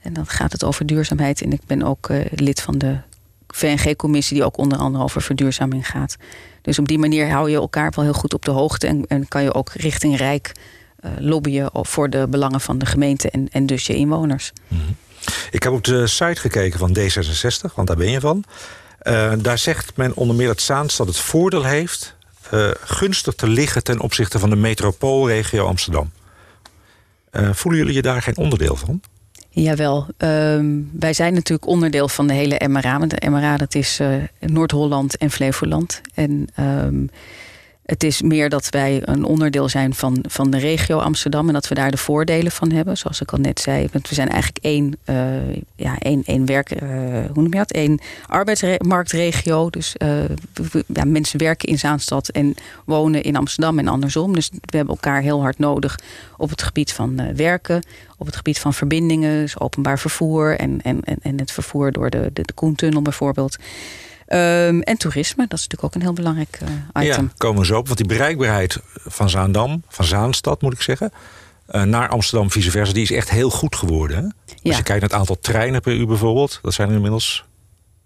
En 0.00 0.12
dan 0.12 0.26
gaat 0.26 0.52
het 0.52 0.64
over 0.64 0.86
duurzaamheid. 0.86 1.42
En 1.42 1.52
ik 1.52 1.60
ben 1.66 1.82
ook 1.82 2.08
lid 2.30 2.60
van 2.60 2.78
de 2.78 2.96
VNG-commissie, 3.54 4.36
die 4.36 4.44
ook 4.44 4.56
onder 4.56 4.78
andere 4.78 5.04
over 5.04 5.22
verduurzaming 5.22 5.86
gaat. 5.86 6.16
Dus 6.62 6.78
op 6.78 6.88
die 6.88 6.98
manier 6.98 7.30
hou 7.30 7.50
je 7.50 7.56
elkaar 7.56 7.92
wel 7.94 8.04
heel 8.04 8.14
goed 8.14 8.34
op 8.34 8.44
de 8.44 8.50
hoogte. 8.50 8.86
En, 8.86 9.04
en 9.08 9.28
kan 9.28 9.42
je 9.42 9.54
ook 9.54 9.70
richting 9.72 10.16
Rijk 10.16 10.52
uh, 11.00 11.10
lobbyen 11.18 11.70
voor 11.72 12.10
de 12.10 12.26
belangen 12.28 12.60
van 12.60 12.78
de 12.78 12.86
gemeente 12.86 13.30
en, 13.30 13.48
en 13.50 13.66
dus 13.66 13.86
je 13.86 13.94
inwoners. 13.94 14.52
-hmm. 14.68 14.96
Ik 15.50 15.62
heb 15.62 15.72
op 15.72 15.84
de 15.84 16.06
site 16.06 16.40
gekeken 16.40 16.78
van 16.78 16.96
D66, 16.98 17.74
want 17.74 17.88
daar 17.88 17.96
ben 17.96 18.10
je 18.10 18.20
van. 18.20 18.44
Uh, 19.02 19.32
daar 19.38 19.58
zegt 19.58 19.96
men 19.96 20.14
onder 20.14 20.36
meer 20.36 20.46
dat 20.46 20.60
Zaanstad 20.60 21.06
het 21.06 21.16
voordeel 21.16 21.64
heeft 21.64 22.16
uh, 22.54 22.70
gunstig 22.84 23.34
te 23.34 23.48
liggen 23.48 23.84
ten 23.84 24.00
opzichte 24.00 24.38
van 24.38 24.50
de 24.50 24.56
metropoolregio 24.56 25.66
Amsterdam. 25.66 26.12
Voelen 27.52 27.80
jullie 27.80 27.94
je 27.94 28.02
daar 28.02 28.22
geen 28.22 28.36
onderdeel 28.36 28.76
van? 28.76 29.00
Jawel, 29.54 30.06
um, 30.18 30.90
wij 30.98 31.12
zijn 31.12 31.34
natuurlijk 31.34 31.68
onderdeel 31.68 32.08
van 32.08 32.26
de 32.26 32.32
hele 32.32 32.60
MRA. 32.68 32.98
De 32.98 33.28
MRA 33.28 33.56
dat 33.56 33.74
is 33.74 34.00
uh, 34.00 34.08
Noord-Holland 34.40 35.16
en 35.16 35.30
Flevoland. 35.30 36.00
En 36.14 36.48
um, 36.60 37.10
het 37.84 38.04
is 38.04 38.22
meer 38.22 38.48
dat 38.48 38.68
wij 38.68 39.02
een 39.04 39.24
onderdeel 39.24 39.68
zijn 39.68 39.94
van, 39.94 40.24
van 40.28 40.50
de 40.50 40.58
regio 40.58 40.98
Amsterdam 40.98 41.46
en 41.46 41.52
dat 41.52 41.68
we 41.68 41.74
daar 41.74 41.90
de 41.90 41.96
voordelen 41.96 42.52
van 42.52 42.70
hebben. 42.72 42.96
Zoals 42.96 43.20
ik 43.20 43.32
al 43.32 43.38
net 43.38 43.60
zei, 43.60 43.88
want 43.92 44.08
we 44.08 44.14
zijn 44.14 44.28
eigenlijk 44.28 44.64
één, 44.64 44.96
uh, 45.04 45.56
ja, 45.76 45.98
één, 45.98 46.22
één 46.24 46.46
werk, 46.46 46.82
uh, 46.82 46.88
hoe 47.32 47.42
noem 47.42 47.52
je 47.52 47.58
dat? 47.58 47.74
Eén 47.74 48.00
arbeidsmarktregio. 48.26 49.70
Dus 49.70 49.94
uh, 50.02 50.24
ja, 50.86 51.04
mensen 51.04 51.38
werken 51.38 51.68
in 51.68 51.78
Zaanstad 51.78 52.28
en 52.28 52.54
wonen 52.84 53.22
in 53.22 53.36
Amsterdam 53.36 53.78
en 53.78 53.88
andersom. 53.88 54.34
Dus 54.34 54.48
we 54.50 54.76
hebben 54.76 54.94
elkaar 54.94 55.22
heel 55.22 55.40
hard 55.40 55.58
nodig 55.58 55.98
op 56.36 56.50
het 56.50 56.62
gebied 56.62 56.92
van 56.92 57.34
werken, 57.36 57.86
op 58.16 58.26
het 58.26 58.36
gebied 58.36 58.58
van 58.58 58.74
verbindingen, 58.74 59.40
dus 59.40 59.60
openbaar 59.60 59.98
vervoer 59.98 60.58
en, 60.58 60.82
en, 60.82 61.00
en 61.22 61.38
het 61.38 61.50
vervoer 61.50 61.92
door 61.92 62.10
de, 62.10 62.30
de, 62.32 62.42
de 62.42 62.52
Koentunnel 62.52 63.02
bijvoorbeeld. 63.02 63.56
Um, 64.28 64.82
en 64.82 64.96
toerisme, 64.96 65.46
dat 65.48 65.58
is 65.58 65.66
natuurlijk 65.66 65.84
ook 65.84 65.94
een 65.94 66.00
heel 66.00 66.12
belangrijk 66.12 66.58
uh, 66.62 67.04
item. 67.04 67.24
Ja, 67.24 67.32
komen 67.36 67.60
we 67.60 67.66
zo 67.66 67.78
op. 67.78 67.86
Want 67.86 67.98
die 67.98 68.08
bereikbaarheid 68.08 68.78
van 68.94 69.30
Zaandam, 69.30 69.82
van 69.88 70.04
Zaanstad 70.04 70.62
moet 70.62 70.72
ik 70.72 70.80
zeggen... 70.80 71.12
naar 71.66 72.08
Amsterdam, 72.08 72.50
vice 72.50 72.70
versa, 72.70 72.92
die 72.92 73.02
is 73.02 73.10
echt 73.10 73.30
heel 73.30 73.50
goed 73.50 73.76
geworden. 73.76 74.16
Hè? 74.16 74.22
Als 74.22 74.76
je 74.76 74.82
kijkt 74.82 74.88
naar 74.88 75.00
het 75.00 75.12
aantal 75.12 75.38
treinen 75.40 75.80
per 75.80 75.92
uur 75.92 76.06
bijvoorbeeld, 76.06 76.58
dat 76.62 76.74
zijn 76.74 76.88
er 76.88 76.94
inmiddels 76.94 77.44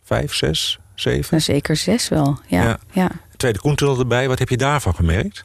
vijf, 0.05 0.35
zes, 0.35 0.79
zeven. 0.95 1.27
Nou, 1.31 1.43
zeker 1.43 1.77
zes 1.77 2.09
wel, 2.09 2.39
ja. 2.47 2.79
ja. 2.93 3.11
Tweede 3.37 3.59
Koentunnel 3.59 3.99
erbij, 3.99 4.29
wat 4.29 4.39
heb 4.39 4.49
je 4.49 4.57
daarvan 4.57 4.95
gemerkt? 4.95 5.45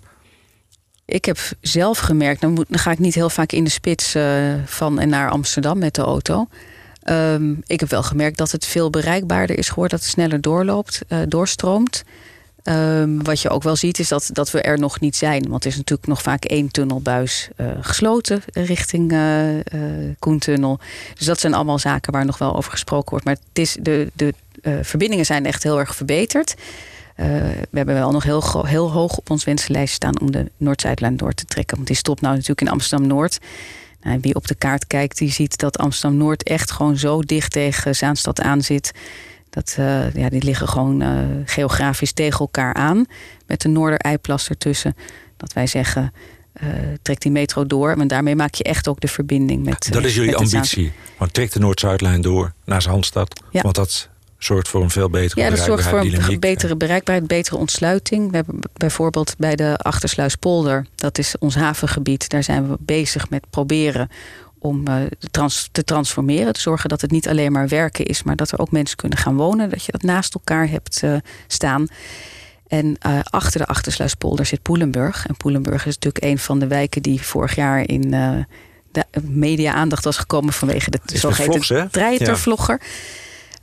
Ik 1.06 1.26
heb 1.26 1.38
zelf 1.62 2.00
gemerkt, 2.00 2.42
dan, 2.42 2.52
moet, 2.52 2.66
dan 2.70 2.80
ga 2.80 2.92
ik 2.92 3.00
niet 3.00 3.16
heel 3.16 3.30
vaak 3.30 3.52
in 3.52 3.64
de 3.64 3.70
spits 3.70 4.16
uh, 4.16 4.54
van 4.66 5.00
en 5.00 5.10
naar 5.10 5.30
Amsterdam 5.30 5.78
met 5.78 5.96
de 5.96 6.02
auto. 6.02 6.48
Um, 7.06 7.62
ik 7.66 7.80
heb 7.80 7.90
wel 7.90 8.04
gemerkt 8.04 8.38
dat 8.38 8.52
het 8.52 8.66
veel 8.66 8.90
bereikbaarder 8.90 9.58
is 9.58 9.70
geworden, 9.70 9.98
dat 9.98 10.06
het 10.06 10.16
sneller 10.16 10.42
doorloopt, 10.42 11.02
uh, 11.08 11.20
doorstroomt. 11.28 12.04
Um, 12.64 13.24
wat 13.24 13.42
je 13.42 13.50
ook 13.50 13.64
wel 13.64 13.76
ziet 13.76 14.00
is 14.00 14.08
dat, 14.08 14.30
dat 14.34 14.52
we 14.52 14.62
er 14.62 14.80
nog 14.80 15.00
niet 15.00 15.16
zijn. 15.16 15.50
Want 15.50 15.64
er 15.64 15.70
is 15.70 15.78
natuurlijk 15.78 16.08
nog 16.08 16.22
vaak 16.22 16.46
één 16.46 16.72
tunnelbuis 16.72 17.50
uh, 17.58 17.68
gesloten 17.82 18.42
richting 18.54 19.12
uh, 19.12 19.40
Koentunnel. 20.20 20.80
Dus 21.18 21.26
dat 21.26 21.40
zijn 21.40 21.54
allemaal 21.54 21.80
zaken 21.80 22.12
waar 22.12 22.26
nog 22.26 22.38
wel 22.38 22.56
over 22.56 22.72
gesproken 22.72 23.10
wordt. 23.10 23.26
Maar 23.26 23.38
het 23.48 23.60
is 23.60 23.78
de, 23.82 24.12
de 24.14 24.34
verbindingen 24.82 25.26
zijn 25.26 25.46
echt 25.46 25.64
heel 25.64 25.80
erg 25.80 25.96
verbeterd. 25.96 26.56
we 27.16 27.68
hebben 27.78 27.96
wel 27.96 28.12
nog 28.12 28.24
heel, 28.24 28.66
heel 28.66 28.92
hoog 28.92 29.18
op 29.18 29.30
ons 29.30 29.44
wensenlijst 29.44 29.94
staan 29.94 30.20
om 30.20 30.32
de 30.32 30.52
Noord-Zuidlijn 30.58 31.18
door 31.18 31.34
te 31.34 31.46
trekken. 31.46 31.76
Want 31.76 31.88
die 31.88 31.98
stopt 31.98 32.22
nou 32.22 32.34
natuurlijk 32.34 32.62
in 32.62 32.70
Amsterdam-Noord. 32.70 33.40
Nou, 34.04 34.18
wie 34.22 34.36
op 34.36 34.48
de 34.48 34.56
kaart 34.56 34.88
kijkt, 34.88 35.18
die 35.18 35.32
ziet 35.32 35.58
dat 35.58 35.78
Amsterdam-Noord 35.78 36.44
echt 36.44 36.72
gewoon 36.72 36.98
zo 36.98 37.22
dicht 37.22 37.52
tegen 37.52 37.96
Zaanstad 37.96 38.42
aan 38.42 38.62
zit. 38.62 38.92
Dat, 39.50 39.76
uh, 39.80 40.14
ja, 40.14 40.30
die 40.30 40.44
liggen 40.44 40.68
gewoon 40.68 41.02
uh, 41.02 41.20
geografisch 41.46 42.14
tegen 42.14 42.40
elkaar 42.40 42.74
aan. 42.74 43.06
Met 43.48 43.62
de 43.62 43.68
Noordereiplas 43.68 44.50
ertussen. 44.50 44.96
Dat 45.38 45.54
wij 45.54 45.68
zeggen, 45.68 46.14
uh, 46.64 46.70
trek 47.02 47.22
die 47.22 47.32
metro 47.32 47.66
door. 47.66 47.98
Maar 47.98 48.08
daarmee 48.08 48.36
maak 48.36 48.56
je 48.56 48.64
echt 48.64 48.88
ook 48.88 49.00
de 49.00 49.08
verbinding 49.08 49.66
met. 49.66 49.88
Dat 49.92 50.04
is 50.04 50.16
jullie 50.16 50.36
ambitie. 50.36 50.92
Want 51.18 51.34
trek 51.34 51.52
de 51.52 51.60
Noord-Zuidlijn 51.60 52.22
door 52.22 52.54
naar 52.66 52.82
Zandstad. 52.82 53.42
Ja. 53.52 53.62
Want 53.62 53.76
dat 53.76 54.10
zorgt 54.44 54.68
voor 54.68 54.82
een 54.82 54.90
veel 54.90 55.10
betere 55.10 55.42
ja, 55.42 55.50
dat 55.50 55.60
zorgt 55.60 55.88
voor 55.88 56.00
een 56.00 56.40
betere 56.40 56.76
bereikbaarheid, 56.76 57.28
betere 57.28 57.58
ontsluiting. 57.58 58.30
We 58.30 58.36
hebben 58.36 58.60
bijvoorbeeld 58.74 59.36
bij 59.38 59.56
de 59.56 59.78
Achtersluispolder, 59.78 60.86
dat 60.96 61.18
is 61.18 61.36
ons 61.40 61.56
havengebied, 61.56 62.30
daar 62.30 62.44
zijn 62.44 62.70
we 62.70 62.78
bezig 62.80 63.30
met 63.30 63.50
proberen 63.50 64.10
om 64.64 64.84
trans 65.32 65.70
te 65.72 65.84
transformeren. 65.84 66.54
Te 66.54 66.60
zorgen 66.60 66.90
dat 66.90 67.02
het 67.02 67.12
niet 67.12 67.28
alleen 67.28 67.52
maar 67.52 67.68
werken 67.68 68.06
is, 68.06 68.24
maar 68.24 68.36
dat 68.36 68.52
er 68.52 68.60
ook 68.60 68.72
mensen 68.72 68.98
kunnen 68.98 69.18
gaan 69.18 69.36
wonen. 69.36 69.70
Dat 69.70 69.86
je 69.86 69.92
dat 69.92 70.02
naast 70.02 70.34
elkaar 70.34 70.70
hebt 70.70 71.02
uh, 71.04 71.16
staan. 71.48 71.88
En 72.68 72.98
uh, 73.08 73.20
achter 73.24 73.60
de 73.60 73.68
Achtersluispolder 73.68 74.46
zit 74.46 74.62
Poelenburg. 74.62 75.28
En 75.28 75.38
Poelenburg 75.38 75.86
is 75.86 75.94
natuurlijk 75.94 76.24
een 76.24 76.38
van 76.38 76.60
de 76.60 76.68
wijken 76.68 77.02
die 77.02 77.22
vorig 77.22 77.56
jaar 77.56 77.88
in 77.88 78.12
de 78.12 78.46
media 79.22 79.74
aandacht 79.74 80.04
was 80.04 80.18
gekomen 80.18 80.54
vanwege 80.54 80.90
de 80.90 81.00
zogeheten 81.18 81.92
treitervlogger. 81.92 82.80
Ja. 82.82 82.88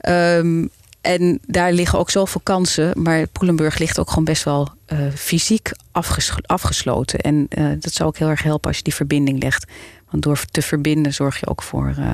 Um, 0.09 0.71
en 1.00 1.40
daar 1.47 1.73
liggen 1.73 1.99
ook 1.99 2.11
zoveel 2.11 2.40
kansen. 2.45 3.02
Maar 3.02 3.26
Poelenburg 3.26 3.78
ligt 3.78 3.99
ook 3.99 4.09
gewoon 4.09 4.25
best 4.25 4.45
wel 4.45 4.69
uh, 4.92 4.99
fysiek 5.14 5.71
afges 5.92 6.33
afgesloten. 6.42 7.19
En 7.19 7.47
uh, 7.59 7.73
dat 7.78 7.92
zou 7.92 8.09
ook 8.09 8.16
heel 8.16 8.28
erg 8.28 8.42
helpen 8.42 8.69
als 8.69 8.76
je 8.76 8.83
die 8.83 8.95
verbinding 8.95 9.42
legt. 9.42 9.66
Want 10.11 10.23
door 10.23 10.45
te 10.50 10.62
verbinden 10.62 11.14
zorg 11.14 11.40
je 11.40 11.47
ook 11.47 11.62
voor 11.62 11.95
uh, 11.99 12.12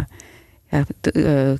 ja, 0.70 0.84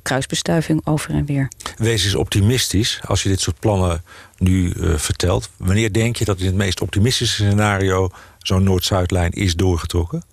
kruisbestuiving 0.03 0.81
over 0.85 1.11
en 1.11 1.25
weer. 1.25 1.49
Wees 1.77 2.05
eens 2.05 2.15
optimistisch 2.15 3.01
als 3.05 3.23
je 3.23 3.29
dit 3.29 3.41
soort 3.41 3.61
plannen 3.61 4.03
nu 4.39 4.73
vertelt. 4.97 5.51
Wanneer 5.57 5.93
denk 5.93 6.17
je 6.17 6.25
dat 6.25 6.39
in 6.39 6.47
het 6.47 6.55
meest 6.55 6.81
optimistische 6.81 7.45
scenario 7.45 8.11
zo'n 8.39 8.63
Noord-Zuidlijn 8.63 9.31
is 9.33 9.55
doorgetrokken? 9.55 10.25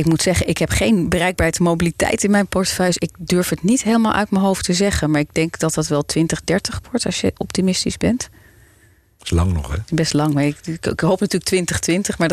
Ik 0.00 0.06
moet 0.06 0.22
zeggen, 0.22 0.48
ik 0.48 0.58
heb 0.58 0.70
geen 0.70 1.08
bereikbaarheid 1.08 1.58
en 1.58 1.64
mobiliteit 1.64 2.24
in 2.24 2.30
mijn 2.30 2.46
portefeuille. 2.46 2.94
Ik 2.98 3.10
durf 3.18 3.48
het 3.48 3.62
niet 3.62 3.82
helemaal 3.82 4.12
uit 4.12 4.30
mijn 4.30 4.44
hoofd 4.44 4.64
te 4.64 4.72
zeggen. 4.72 5.10
Maar 5.10 5.20
ik 5.20 5.34
denk 5.34 5.58
dat 5.58 5.74
dat 5.74 5.86
wel 5.86 6.04
2030 6.04 6.80
wordt 6.90 7.06
als 7.06 7.20
je 7.20 7.32
optimistisch 7.36 7.96
bent. 7.96 8.28
Dat 9.18 9.26
is 9.26 9.30
lang 9.30 9.52
nog, 9.52 9.70
hè? 9.72 9.76
Best 9.94 10.12
lang. 10.12 10.34
Maar 10.34 10.44
ik, 10.44 10.56
ik, 10.64 10.86
ik 10.86 11.00
hoop 11.00 11.20
natuurlijk 11.20 11.44
2020. 11.44 12.18
Maar 12.18 12.28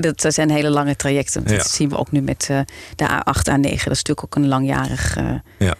dat, 0.00 0.20
dat 0.20 0.34
zijn 0.34 0.50
hele 0.50 0.70
lange 0.70 0.96
trajecten. 0.96 1.44
Dat 1.44 1.70
zien 1.70 1.88
we 1.88 1.96
ook 1.96 2.10
nu 2.10 2.20
met 2.20 2.48
uh, 2.50 2.60
de 2.96 3.08
A8, 3.08 3.50
A9. 3.50 3.62
Dat 3.62 3.72
is 3.72 3.84
natuurlijk 3.84 4.24
ook 4.24 4.34
een 4.34 4.48
langjarig 4.48 5.16
uh, 5.18 5.34
ja. 5.58 5.74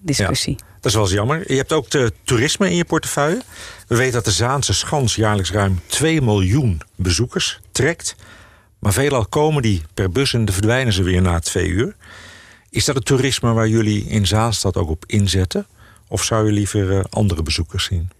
discussie. 0.00 0.56
Dat 0.56 0.84
is 0.84 0.94
wel 0.94 1.02
eens 1.02 1.12
jammer. 1.12 1.52
Je 1.52 1.56
hebt 1.56 1.72
ook 1.72 1.90
de 1.90 2.12
toerisme 2.24 2.70
in 2.70 2.76
je 2.76 2.84
portefeuille. 2.84 3.42
We 3.86 3.96
weten 3.96 4.12
dat 4.12 4.24
de 4.24 4.30
Zaanse 4.30 4.74
Schans 4.74 5.14
jaarlijks 5.14 5.52
ruim 5.52 5.80
2 5.86 6.22
miljoen 6.22 6.80
bezoekers 6.96 7.60
trekt. 7.72 8.16
Maar 8.84 8.92
veelal 8.92 9.26
komen 9.26 9.62
die 9.62 9.82
per 9.94 10.10
bus 10.10 10.34
en 10.34 10.52
verdwijnen 10.52 10.92
ze 10.92 11.02
weer 11.02 11.22
na 11.22 11.38
twee 11.38 11.68
uur. 11.68 11.96
Is 12.70 12.84
dat 12.84 12.94
het 12.94 13.04
toerisme 13.04 13.52
waar 13.52 13.68
jullie 13.68 14.04
in 14.06 14.26
Zaanstad 14.26 14.76
ook 14.76 14.88
op 14.88 15.04
inzetten? 15.06 15.66
Of 16.08 16.24
zou 16.24 16.46
je 16.46 16.52
liever 16.52 16.90
uh, 16.90 17.00
andere 17.10 17.42
bezoekers 17.42 17.84
zien? 17.84 18.10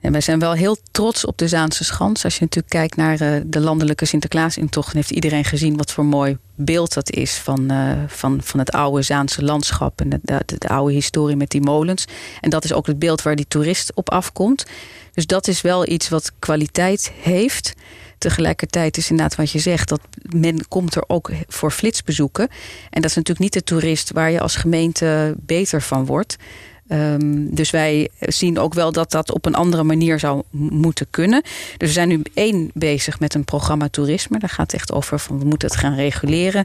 En 0.00 0.12
wij 0.12 0.20
zijn 0.20 0.38
wel 0.38 0.52
heel 0.52 0.76
trots 0.90 1.24
op 1.24 1.38
de 1.38 1.48
Zaanse 1.48 1.84
Schans. 1.84 2.24
Als 2.24 2.34
je 2.34 2.40
natuurlijk 2.40 2.72
kijkt 2.72 2.96
naar 2.96 3.20
uh, 3.22 3.42
de 3.46 3.60
landelijke 3.60 4.04
Sinterklaasintocht... 4.04 4.86
dan 4.86 4.96
heeft 4.96 5.10
iedereen 5.10 5.44
gezien 5.44 5.76
wat 5.76 5.92
voor 5.92 6.04
mooi 6.04 6.38
beeld 6.54 6.94
dat 6.94 7.10
is... 7.10 7.32
van, 7.32 7.72
uh, 7.72 7.92
van, 8.06 8.40
van 8.42 8.58
het 8.58 8.70
oude 8.70 9.02
Zaanse 9.02 9.44
landschap 9.44 10.00
en 10.00 10.20
de, 10.22 10.68
oude 10.68 10.92
historie 10.92 11.36
met 11.36 11.50
die 11.50 11.60
molens. 11.60 12.04
En 12.40 12.50
dat 12.50 12.64
is 12.64 12.72
ook 12.72 12.86
het 12.86 12.98
beeld 12.98 13.22
waar 13.22 13.36
die 13.36 13.48
toerist 13.48 13.94
op 13.94 14.10
afkomt. 14.10 14.66
Dus 15.12 15.26
dat 15.26 15.48
is 15.48 15.60
wel 15.60 15.88
iets 15.88 16.08
wat 16.08 16.32
kwaliteit 16.38 17.12
heeft... 17.22 17.74
Tegelijkertijd 18.18 18.96
is 18.96 19.10
inderdaad 19.10 19.36
wat 19.36 19.50
je 19.50 19.58
zegt, 19.58 19.88
dat 19.88 20.00
men 20.22 20.68
komt 20.68 20.94
er 20.94 21.04
ook 21.06 21.30
voor 21.48 21.70
flitsbezoeken. 21.70 22.48
En 22.90 23.00
dat 23.00 23.10
is 23.10 23.16
natuurlijk 23.16 23.38
niet 23.38 23.52
de 23.52 23.64
toerist 23.64 24.12
waar 24.12 24.30
je 24.30 24.40
als 24.40 24.56
gemeente 24.56 25.34
beter 25.38 25.82
van 25.82 26.06
wordt. 26.06 26.36
Um, 26.88 27.54
dus 27.54 27.70
wij 27.70 28.08
zien 28.18 28.58
ook 28.58 28.74
wel 28.74 28.92
dat 28.92 29.10
dat 29.10 29.32
op 29.32 29.46
een 29.46 29.54
andere 29.54 29.82
manier 29.82 30.18
zou 30.18 30.42
moeten 30.50 31.06
kunnen. 31.10 31.42
Dus 31.76 31.88
we 31.88 31.94
zijn 31.94 32.08
nu 32.08 32.22
één 32.34 32.70
bezig 32.74 33.20
met 33.20 33.34
een 33.34 33.44
programma 33.44 33.88
toerisme. 33.88 34.38
Daar 34.38 34.48
gaat 34.48 34.70
het 34.70 34.80
echt 34.80 34.92
over 34.92 35.18
van 35.18 35.38
we 35.38 35.44
moeten 35.44 35.68
het 35.68 35.76
gaan 35.76 35.94
reguleren 35.94 36.64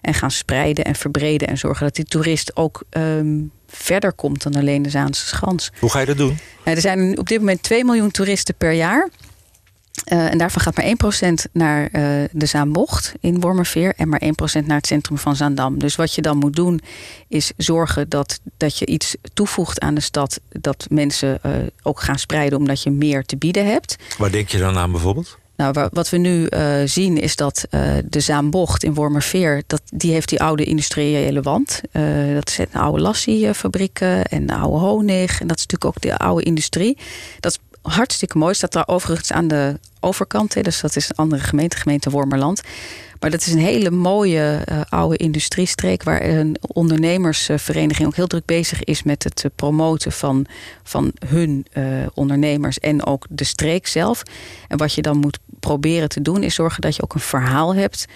en 0.00 0.14
gaan 0.14 0.30
spreiden 0.30 0.84
en 0.84 0.94
verbreden 0.94 1.48
en 1.48 1.58
zorgen 1.58 1.86
dat 1.86 1.94
die 1.94 2.04
toerist 2.04 2.56
ook 2.56 2.82
um, 2.90 3.50
verder 3.66 4.12
komt 4.12 4.42
dan 4.42 4.54
alleen 4.54 4.82
de 4.82 4.90
Zaanse 4.90 5.26
Schans. 5.26 5.72
Hoe 5.78 5.90
ga 5.90 6.00
je 6.00 6.06
dat 6.06 6.16
doen? 6.16 6.38
Nou, 6.64 6.76
er 6.76 6.82
zijn 6.82 7.18
op 7.18 7.28
dit 7.28 7.38
moment 7.38 7.62
2 7.62 7.84
miljoen 7.84 8.10
toeristen 8.10 8.54
per 8.54 8.72
jaar. 8.72 9.08
Uh, 10.12 10.32
en 10.32 10.38
daarvan 10.38 10.62
gaat 10.62 10.76
maar 10.76 11.12
1% 11.28 11.50
naar 11.52 11.82
uh, 11.82 12.28
de 12.32 12.46
Zaanbocht 12.46 13.12
in 13.20 13.40
Wormerveer 13.40 13.92
en 13.96 14.08
maar 14.08 14.22
1% 14.24 14.66
naar 14.66 14.76
het 14.76 14.86
centrum 14.86 15.18
van 15.18 15.36
Zaandam. 15.36 15.78
Dus 15.78 15.96
wat 15.96 16.14
je 16.14 16.22
dan 16.22 16.36
moet 16.36 16.56
doen 16.56 16.80
is 17.28 17.52
zorgen 17.56 18.08
dat, 18.08 18.40
dat 18.56 18.78
je 18.78 18.86
iets 18.86 19.16
toevoegt 19.34 19.80
aan 19.80 19.94
de 19.94 20.00
stad 20.00 20.40
dat 20.48 20.86
mensen 20.90 21.38
uh, 21.46 21.52
ook 21.82 22.00
gaan 22.00 22.18
spreiden 22.18 22.58
omdat 22.58 22.82
je 22.82 22.90
meer 22.90 23.24
te 23.24 23.36
bieden 23.36 23.66
hebt. 23.66 23.96
Waar 24.18 24.30
denk 24.30 24.48
je 24.48 24.58
dan 24.58 24.76
aan 24.76 24.90
bijvoorbeeld? 24.90 25.38
Nou, 25.60 25.88
wat 25.92 26.08
we 26.08 26.16
nu 26.16 26.46
uh, 26.50 26.76
zien 26.84 27.20
is 27.20 27.36
dat 27.36 27.66
uh, 27.70 27.92
de 28.04 28.20
Zaanbocht 28.20 28.84
in 28.84 28.94
Wormerveer... 28.94 29.62
Dat, 29.66 29.82
die 29.92 30.12
heeft 30.12 30.28
die 30.28 30.40
oude 30.40 30.64
industriële 30.64 31.42
wand. 31.42 31.80
Uh, 31.92 32.34
dat 32.34 32.50
zijn 32.50 32.68
oude 32.72 33.00
lassiefabrieken 33.00 34.24
en 34.24 34.50
oude 34.50 34.78
honig. 34.78 35.40
En 35.40 35.46
dat 35.46 35.56
is 35.56 35.66
natuurlijk 35.66 35.84
ook 35.84 36.00
de 36.00 36.16
oude 36.16 36.42
industrie. 36.42 36.98
Dat 37.40 37.52
is 37.52 37.58
hartstikke 37.90 38.38
mooi. 38.38 38.54
Staat 38.54 38.72
daar 38.72 38.88
overigens 38.88 39.32
aan 39.32 39.48
de 39.48 39.78
overkant. 40.00 40.54
Hè, 40.54 40.62
dus 40.62 40.80
dat 40.80 40.96
is 40.96 41.08
een 41.08 41.16
andere 41.16 41.42
gemeente, 41.42 41.76
gemeente 41.76 42.10
Wormerland. 42.10 42.62
Maar 43.20 43.30
dat 43.30 43.40
is 43.40 43.52
een 43.52 43.58
hele 43.58 43.90
mooie 43.90 44.64
uh, 44.68 44.80
oude 44.88 45.16
industriestreek... 45.16 46.02
waar 46.02 46.22
een 46.22 46.56
ondernemersvereniging 46.60 48.08
ook 48.08 48.16
heel 48.16 48.26
druk 48.26 48.44
bezig 48.44 48.84
is... 48.84 49.02
met 49.02 49.24
het 49.24 49.44
promoten 49.56 50.12
van, 50.12 50.46
van 50.82 51.12
hun 51.26 51.66
uh, 51.72 51.84
ondernemers 52.14 52.78
en 52.78 53.06
ook 53.06 53.26
de 53.30 53.44
streek 53.44 53.86
zelf. 53.86 54.22
En 54.68 54.78
wat 54.78 54.94
je 54.94 55.02
dan 55.02 55.16
moet 55.16 55.38
proberen 55.60 56.08
te 56.08 56.22
doen... 56.22 56.42
is 56.42 56.54
zorgen 56.54 56.80
dat 56.80 56.96
je 56.96 57.02
ook 57.02 57.14
een 57.14 57.20
verhaal 57.20 57.74
hebt 57.74 58.06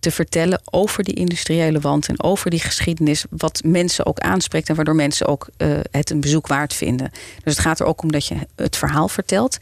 te 0.00 0.10
vertellen 0.10 0.60
over 0.64 1.04
die 1.04 1.14
industriële 1.14 1.80
wand 1.80 2.08
en 2.08 2.22
over 2.22 2.50
die 2.50 2.60
geschiedenis, 2.60 3.24
wat 3.30 3.62
mensen 3.64 4.06
ook 4.06 4.18
aanspreekt 4.18 4.68
en 4.68 4.74
waardoor 4.74 4.94
mensen 4.94 5.26
ook 5.26 5.48
uh, 5.58 5.78
het 5.90 6.10
een 6.10 6.20
bezoek 6.20 6.46
waard 6.46 6.74
vinden. 6.74 7.10
Dus 7.42 7.52
het 7.52 7.62
gaat 7.62 7.80
er 7.80 7.86
ook 7.86 8.02
om 8.02 8.12
dat 8.12 8.26
je 8.26 8.36
het 8.56 8.76
verhaal 8.76 9.08
vertelt. 9.08 9.56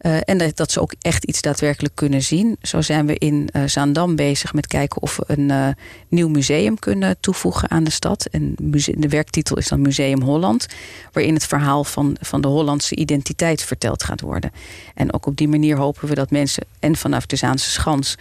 Uh, 0.00 0.16
en 0.24 0.52
dat, 0.54 0.72
ze 0.72 0.80
ook 0.80 0.94
echt 1.00 1.24
iets 1.24 1.40
daadwerkelijk 1.40 1.94
kunnen 1.94 2.22
zien. 2.22 2.56
Zo 2.62 2.80
zijn 2.80 3.06
we 3.06 3.18
in 3.18 3.48
uh, 3.52 3.62
Zaandam 3.66 4.16
bezig 4.16 4.52
met 4.52 4.66
kijken 4.66 5.02
of 5.02 5.16
we 5.16 5.24
een 5.26 5.76
nieuw 6.08 6.28
museum 6.28 6.78
kunnen 6.78 7.16
toevoegen 7.20 7.70
aan 7.70 7.84
de 7.84 7.90
stad. 7.90 8.26
En 8.30 8.54
de 8.94 9.08
werktitel 9.08 9.56
is 9.56 9.68
dan 9.68 9.80
Museum 9.80 10.22
Holland, 10.22 10.66
waarin 11.12 11.34
het 11.34 11.46
verhaal 11.46 11.84
van, 11.84 12.16
van 12.20 12.40
de 12.40 12.48
Hollandse 12.48 12.94
identiteit 12.94 13.62
verteld 13.62 14.04
gaat 14.04 14.20
worden. 14.20 14.52
En 14.94 15.12
ook 15.12 15.26
op 15.26 15.36
die 15.36 15.48
manier 15.48 15.76
hopen 15.76 16.08
we 16.08 16.14
dat 16.14 16.30
mensen 16.30 16.64
en 16.78 16.96
vanaf 16.96 17.26
de 17.26 17.36
Zaanse 17.36 17.70
Schans 17.70 18.16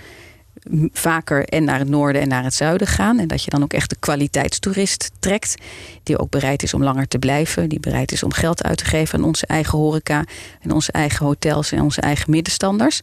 vaker 0.91 1.45
en 1.45 1.63
naar 1.63 1.79
het 1.79 1.89
noorden 1.89 2.21
en 2.21 2.27
naar 2.27 2.43
het 2.43 2.53
zuiden 2.53 2.87
gaan. 2.87 3.19
En 3.19 3.27
dat 3.27 3.43
je 3.43 3.49
dan 3.49 3.63
ook 3.63 3.73
echt 3.73 3.89
de 3.89 3.95
kwaliteitstoerist 3.99 5.11
trekt. 5.19 5.55
Die 6.03 6.19
ook 6.19 6.29
bereid 6.29 6.63
is 6.63 6.73
om 6.73 6.83
langer 6.83 7.07
te 7.07 7.19
blijven. 7.19 7.69
Die 7.69 7.79
bereid 7.79 8.11
is 8.11 8.23
om 8.23 8.33
geld 8.33 8.63
uit 8.63 8.77
te 8.77 8.85
geven 8.85 9.19
aan 9.19 9.25
onze 9.25 9.45
eigen 9.45 9.77
horeca. 9.77 10.25
En 10.61 10.71
onze 10.71 10.91
eigen 10.91 11.25
hotels 11.25 11.71
en 11.71 11.81
onze 11.81 12.01
eigen 12.01 12.31
middenstanders. 12.31 13.01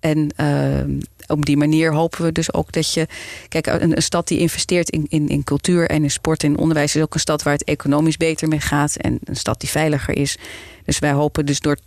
En 0.00 0.32
uh, 0.40 0.98
op 1.26 1.44
die 1.44 1.56
manier 1.56 1.92
hopen 1.92 2.24
we 2.24 2.32
dus 2.32 2.52
ook 2.52 2.72
dat 2.72 2.92
je. 2.92 3.06
Kijk, 3.48 3.66
een, 3.66 4.02
stad 4.02 4.28
die 4.28 4.38
investeert 4.38 4.90
in, 4.90 5.06
in, 5.08 5.28
in 5.28 5.44
cultuur 5.44 5.88
en 5.88 6.02
in 6.02 6.10
sport 6.10 6.44
en 6.44 6.58
onderwijs 6.58 6.96
is 6.96 7.02
ook 7.02 7.14
een 7.14 7.20
stad 7.20 7.42
waar 7.42 7.52
het 7.52 7.64
economisch 7.64 8.16
beter 8.16 8.48
mee 8.48 8.60
gaat. 8.60 8.96
En 8.96 9.18
een 9.24 9.36
stad 9.36 9.60
die 9.60 9.68
veiliger 9.68 10.16
is. 10.16 10.36
Dus 10.84 10.98
wij 10.98 11.12
hopen 11.12 11.46
dus 11.46 11.60
door 11.60 11.78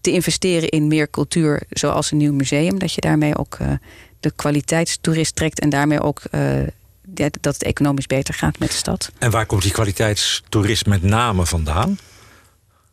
te 0.00 0.10
investeren 0.10 0.68
in 0.68 0.88
meer 0.88 1.10
cultuur, 1.10 1.62
zoals 1.70 2.10
een 2.10 2.16
nieuw 2.16 2.32
museum, 2.32 2.78
dat 2.78 2.92
je 2.92 3.00
daarmee 3.00 3.36
ook 3.36 3.58
uh, 3.62 3.68
de 4.20 4.32
kwaliteitstoerist 4.36 5.36
trekt 5.36 5.60
en 5.60 5.68
daarmee 5.68 6.00
ook. 6.00 6.22
Uh, 6.30 6.62
dat 7.40 7.54
het 7.54 7.62
economisch 7.62 8.06
beter 8.06 8.34
gaat 8.34 8.58
met 8.58 8.68
de 8.68 8.76
stad. 8.76 9.10
En 9.18 9.30
waar 9.30 9.46
komt 9.46 9.62
die 9.62 9.72
kwaliteitstoerist 9.72 10.86
met 10.86 11.02
name 11.02 11.46
vandaan? 11.46 11.98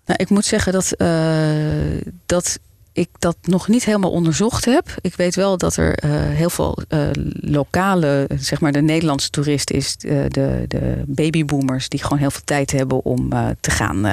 Nou, 0.05 0.19
ik 0.19 0.29
moet 0.29 0.45
zeggen 0.45 0.73
dat, 0.73 0.93
uh, 0.97 2.01
dat 2.25 2.59
ik 2.97 3.09
dat 3.19 3.37
nog 3.41 3.67
niet 3.67 3.85
helemaal 3.85 4.11
onderzocht 4.11 4.65
heb. 4.65 4.95
Ik 5.01 5.15
weet 5.15 5.35
wel 5.35 5.57
dat 5.57 5.75
er 5.75 6.03
uh, 6.05 6.11
heel 6.11 6.49
veel 6.49 6.77
uh, 6.89 6.99
lokale, 7.33 8.29
zeg 8.39 8.61
maar 8.61 8.71
de 8.71 8.81
Nederlandse 8.81 9.29
toerist 9.29 9.71
is, 9.71 9.95
uh, 9.99 10.25
de, 10.27 10.65
de 10.67 11.03
babyboomers, 11.05 11.89
die 11.89 12.03
gewoon 12.03 12.17
heel 12.17 12.31
veel 12.31 12.41
tijd 12.45 12.71
hebben 12.71 13.05
om 13.05 13.29
te 13.59 13.71
gaan 13.71 14.07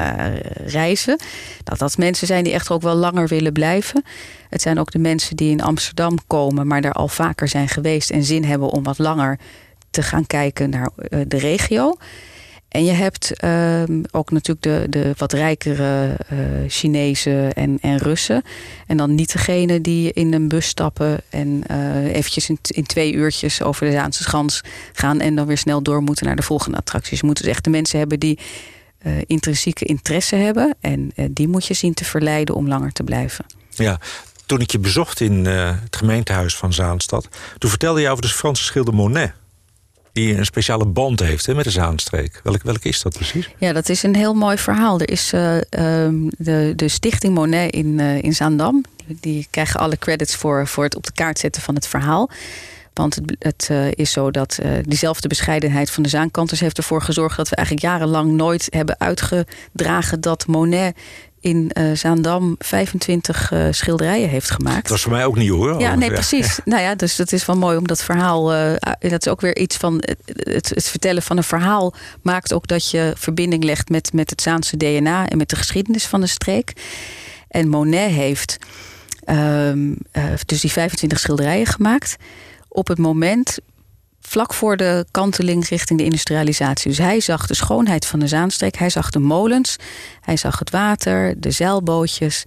reizen. 0.67 1.19
Dat 1.65 1.79
dat 1.79 1.97
mensen 1.97 2.27
zijn 2.27 2.45
die 2.45 2.53
echt 2.53 2.71
ook 2.71 2.83
wel 2.83 2.95
langer 2.95 3.29
willen 3.29 3.53
blijven. 3.53 4.05
Het 4.51 4.63
zijn 4.63 4.79
ook 4.79 4.91
de 4.91 4.99
mensen 4.99 5.37
die 5.37 5.51
in 5.51 5.63
Amsterdam 5.63 6.19
komen, 6.27 6.67
maar 6.67 6.81
daar 6.81 6.93
al 6.93 7.09
vaker 7.09 7.49
zijn 7.49 7.69
geweest 7.69 8.11
en 8.11 8.25
zin 8.25 8.45
hebben 8.45 8.69
om 8.69 8.83
wat 8.83 8.99
langer 8.99 9.39
te 9.91 10.03
gaan 10.03 10.27
kijken 10.27 10.71
naar 10.71 10.91
de 11.27 11.39
regio. 11.39 11.97
En 12.75 12.85
je 12.85 12.93
hebt 12.93 13.33
uh, 13.45 13.83
ook 14.11 14.31
natuurlijk 14.31 14.63
de, 14.63 14.87
de 14.89 15.15
wat 15.17 15.33
rijkere 15.33 16.17
uh, 16.33 16.39
Chinezen 16.69 17.53
en, 17.53 17.79
en 17.81 17.99
Russen. 17.99 18.43
En 18.87 18.97
dan 18.97 19.15
niet 19.15 19.33
degene 19.33 19.81
die 19.81 20.13
in 20.13 20.33
een 20.33 20.49
bus 20.49 20.67
stappen 20.67 21.21
en 21.29 21.63
uh, 21.71 22.15
eventjes 22.15 22.49
in, 22.49 22.59
in 22.63 22.87
twee 22.87 23.13
uurtjes 23.13 23.63
over 23.63 23.87
de 23.87 23.93
Zaanse 23.93 24.23
Schans 24.23 24.61
gaan 24.93 25.21
en 25.21 25.35
dan 25.35 25.47
weer 25.47 25.59
snel 25.59 25.83
door 25.83 26.03
moeten 26.03 26.27
naar 26.27 26.37
de 26.37 26.43
volgende 26.43 26.77
attracties. 26.77 27.21
Je 27.21 27.27
moet 27.27 27.39
dus 27.39 27.47
echt 27.47 27.65
de 27.65 27.71
mensen 27.71 27.99
hebben 27.99 28.21
die 28.21 28.39
uh, 29.07 29.13
intrinsieke 29.27 29.85
interesse 29.85 30.37
hebben. 30.37 30.75
En 30.81 31.13
die 31.31 31.49
moet 31.49 31.67
je 31.67 31.75
zien 31.75 31.95
te 31.95 32.05
verleiden 32.05 32.55
om 32.55 32.69
langer 32.69 32.93
te 32.93 33.03
blijven. 33.03 33.45
Ja, 33.71 34.01
toen 34.47 34.61
ik 34.61 34.71
je 34.71 34.79
bezocht 34.79 35.21
in 35.21 35.45
het 35.45 35.97
gemeentehuis 35.97 36.57
van 36.57 36.73
Zaanstad, 36.73 37.29
toen 37.59 37.71
vertelde 37.71 38.01
je 38.01 38.09
over 38.09 38.23
de 38.23 38.29
Franse 38.29 38.65
schilder 38.65 38.95
Monet 38.95 39.33
die 40.15 40.37
een 40.37 40.45
speciale 40.45 40.87
band 40.87 41.21
heeft 41.21 41.47
hè, 41.47 41.55
met 41.55 41.65
de 41.65 41.71
Zaanstreek. 41.71 42.41
Welke, 42.43 42.67
welke 42.67 42.89
is 42.89 43.03
dat 43.03 43.13
precies? 43.13 43.51
Ja, 43.59 43.73
dat 43.73 43.89
is 43.89 44.03
een 44.03 44.15
heel 44.15 44.35
mooi 44.35 44.59
verhaal. 44.59 45.01
Er 45.01 45.11
is 45.11 45.33
uh, 45.33 45.57
de, 45.71 46.73
de 46.77 46.89
Stichting 46.89 47.35
Monet 47.35 47.73
in, 47.73 47.99
uh, 47.99 48.23
in 48.23 48.35
Zaandam. 48.35 48.85
Die, 49.07 49.47
krijgen 49.51 49.81
alle 49.81 49.99
credits 49.99 50.37
voor, 50.37 50.67
voor 50.67 50.85
het 50.85 50.97
op 50.97 51.05
de 51.07 51.13
kaart 51.13 51.39
zetten 51.39 51.63
van 51.63 51.75
het 51.75 51.87
verhaal. 51.87 52.31
Want 52.93 53.15
het, 53.15 53.37
het 53.39 53.69
uh, 53.71 53.91
is 53.91 54.13
zo 54.13 54.31
dat 54.31 54.59
diezelfde 54.83 55.29
bescheidenheid 55.29 55.91
van 55.91 56.03
de 56.03 56.09
Zaankanters 56.09 56.61
heeft 56.61 56.77
ervoor 56.77 57.03
gezorgd 57.03 57.37
dat 57.37 57.49
we 57.49 57.57
eigenlijk 57.57 57.87
jarenlang 57.87 58.33
nooit 58.33 58.67
hebben 58.71 59.01
uitgedragen 59.01 60.21
dat 60.21 60.47
Monet 60.47 60.97
in 61.45 61.71
uh, 61.79 61.97
Zaandam 61.97 62.55
25 62.59 63.51
uh, 63.51 63.67
schilderijen 63.71 64.29
heeft 64.29 64.51
gemaakt. 64.51 64.83
Dat 64.83 64.91
was 64.91 65.03
voor 65.03 65.13
mij 65.13 65.25
ook 65.25 65.37
nieuw 65.37 65.57
hoor. 65.57 65.81
Ja, 65.81 65.95
nee, 65.95 66.11
precies. 66.11 66.59
nou 66.65 66.83
ja, 66.83 66.95
dus 66.95 67.17
dat 67.17 67.33
is 67.33 67.47
wel 67.47 67.57
mooi 67.57 67.77
om 67.77 67.87
dat 67.87 68.03
verhaal. 68.03 68.55
Uh, 68.55 68.73
dat 68.99 69.27
is 69.27 69.33
ook 69.33 69.41
weer 69.41 69.57
iets 69.57 69.77
van. 69.77 70.03
Het, 70.27 70.69
het, 70.75 70.89
vertellen 70.89 71.23
van 71.23 71.37
een 71.37 71.45
verhaal 71.45 71.95
maakt 72.23 72.53
ook 72.53 72.67
dat 72.67 72.91
je 72.91 73.13
verbinding 73.17 73.65
legt 73.65 73.89
met, 73.89 74.13
met 74.13 74.31
het 74.31 74.43
Zaanse 74.43 74.77
DNA 74.77 75.29
en 75.29 75.37
met 75.37 75.49
de 75.49 75.57
geschiedenis 75.57 76.07
van 76.07 76.21
de 76.21 76.27
streek. 76.27 76.73
En 77.49 77.69
Monet 77.69 78.11
heeft 78.11 78.59
um, 79.29 79.97
dus 80.47 80.61
die 80.61 80.73
25 80.73 81.19
schilderijen 81.19 81.67
gemaakt. 81.67 82.17
Op 82.69 82.89
het 82.89 82.99
moment 82.99 83.59
vlak 84.29 84.55
voor 84.55 84.77
de 84.77 85.07
kanteling 85.11 85.69
richting 85.69 85.99
de 85.99 86.05
industrialisatie. 86.05 86.89
Dus 86.89 86.99
hij 86.99 87.21
zag 87.21 87.47
de 87.47 87.55
schoonheid 87.55 88.07
van 88.07 88.19
de 88.19 88.29
Zaanstreek, 88.29 88.77
hij 88.77 88.91
zag 88.91 89.11
de 89.11 89.19
molens, 89.19 89.77
hij 90.21 90.37
zag 90.37 90.59
het 90.59 90.71
water, 90.71 91.41
de 91.41 91.51
zeilbootjes 91.51 92.45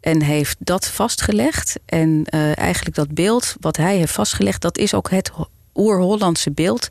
en 0.00 0.22
heeft 0.22 0.56
dat 0.58 0.86
vastgelegd. 0.86 1.78
En 1.86 2.08
uh, 2.08 2.58
eigenlijk 2.58 2.96
dat 2.96 3.14
beeld 3.14 3.54
wat 3.60 3.76
hij 3.76 3.96
heeft 3.96 4.12
vastgelegd, 4.12 4.62
dat 4.62 4.78
is 4.78 4.94
ook 4.94 5.10
het 5.10 5.30
oer-Hollandse 5.74 6.50
beeld 6.50 6.88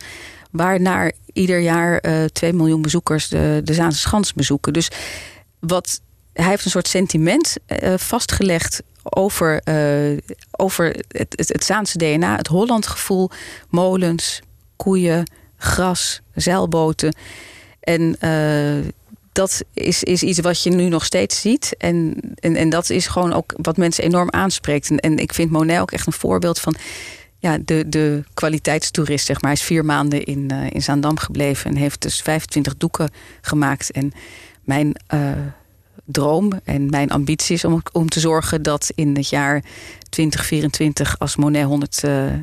waarnaar 0.51 1.11
ieder 1.33 1.59
jaar 1.59 2.05
uh, 2.05 2.25
2 2.25 2.53
miljoen 2.53 2.81
bezoekers 2.81 3.27
de, 3.27 3.61
de 3.63 3.73
Zaanse 3.73 3.99
Schans 3.99 4.33
bezoeken. 4.33 4.73
Dus 4.73 4.89
wat 5.59 6.01
hij 6.33 6.45
heeft 6.45 6.65
een 6.65 6.71
soort 6.71 6.87
sentiment 6.87 7.55
uh, 7.67 7.93
vastgelegd 7.97 8.83
over, 9.03 9.61
uh, 9.65 10.17
over 10.51 10.85
het, 11.07 11.33
het, 11.35 11.47
het 11.47 11.63
Zaanse 11.63 11.97
DNA, 11.97 12.35
het 12.35 12.47
Hollandgevoel, 12.47 13.29
molens, 13.69 14.41
koeien, 14.75 15.31
gras, 15.57 16.21
zeilboten. 16.33 17.15
En 17.79 18.15
uh, 18.21 18.91
dat 19.31 19.63
is, 19.73 20.03
is 20.03 20.23
iets 20.23 20.39
wat 20.39 20.63
je 20.63 20.69
nu 20.69 20.89
nog 20.89 21.05
steeds 21.05 21.41
ziet. 21.41 21.75
En, 21.77 22.15
en, 22.35 22.55
en 22.55 22.69
dat 22.69 22.89
is 22.89 23.07
gewoon 23.07 23.33
ook 23.33 23.53
wat 23.55 23.77
mensen 23.77 24.03
enorm 24.03 24.31
aanspreekt. 24.31 24.89
En, 24.89 24.99
en 24.99 25.17
ik 25.17 25.33
vind 25.33 25.51
Monet 25.51 25.79
ook 25.79 25.91
echt 25.91 26.07
een 26.07 26.13
voorbeeld 26.13 26.59
van 26.59 26.75
ja, 27.39 27.57
de, 27.65 27.89
de 27.89 28.23
kwaliteitstoerist, 28.33 29.25
zeg 29.25 29.41
maar. 29.41 29.51
Hij 29.51 29.59
is 29.59 29.65
vier 29.65 29.85
maanden 29.85 30.23
in, 30.23 30.49
uh, 30.51 30.69
in 30.69 30.81
Zaandam 30.81 31.17
gebleven 31.17 31.69
en 31.69 31.75
heeft 31.75 32.01
dus 32.01 32.21
25 32.21 32.77
doeken 32.77 33.09
gemaakt. 33.41 33.91
En 33.91 34.11
mijn 34.63 34.95
droom 36.05 36.51
en 36.63 36.89
mijn 36.89 37.11
ambitie 37.11 37.55
is 37.55 37.65
om, 37.65 37.81
om 37.91 38.09
te 38.09 38.19
zorgen 38.19 38.61
dat 38.61 38.91
in 38.95 39.15
het 39.15 39.29
jaar 39.29 39.63
2024, 40.09 41.19
als 41.19 41.35
Monet 41.35 41.63
100. 41.63 42.01
Uh, 42.05 42.25
uh, 42.25 42.37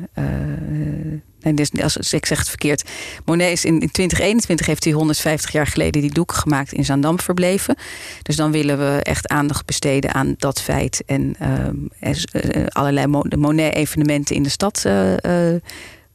nee, 1.41 1.53
dus 1.53 1.81
als, 1.81 2.13
ik 2.13 2.25
zeg 2.25 2.37
het 2.37 2.49
verkeerd. 2.49 2.89
Monet 3.25 3.51
is 3.51 3.65
in, 3.65 3.73
in 3.81 3.91
2021 3.91 4.65
heeft 4.65 4.83
hij 4.83 4.93
150 4.93 5.51
jaar 5.51 5.67
geleden 5.67 6.01
die 6.01 6.13
doeken 6.13 6.37
gemaakt 6.37 6.73
in 6.73 6.85
Zaandam 6.85 7.19
verbleven. 7.19 7.75
Dus 8.21 8.35
dan 8.35 8.51
willen 8.51 8.77
we 8.77 8.99
echt 9.03 9.27
aandacht 9.27 9.65
besteden 9.65 10.13
aan 10.13 10.35
dat 10.37 10.61
feit. 10.61 11.03
En 11.05 11.35
uh, 11.41 12.65
allerlei 12.67 13.07
Monet-evenementen 13.37 14.35
in 14.35 14.43
de 14.43 14.49
stad 14.49 14.85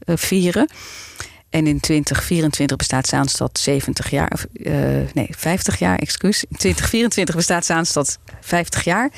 vieren. 0.06 0.68
En 1.50 1.66
in 1.66 1.80
2024 1.80 2.76
bestaat 2.76 3.06
Zaanstad 3.06 3.58
70 3.58 4.10
jaar. 4.10 4.44
Uh, 4.52 4.72
nee, 5.14 5.28
50 5.30 5.78
jaar, 5.78 5.98
excuus. 5.98 6.44
In 6.44 6.56
2024 6.56 7.34
bestaat 7.34 7.64
Zaanstad 7.64 8.18
50 8.40 8.84
jaar. 8.84 9.10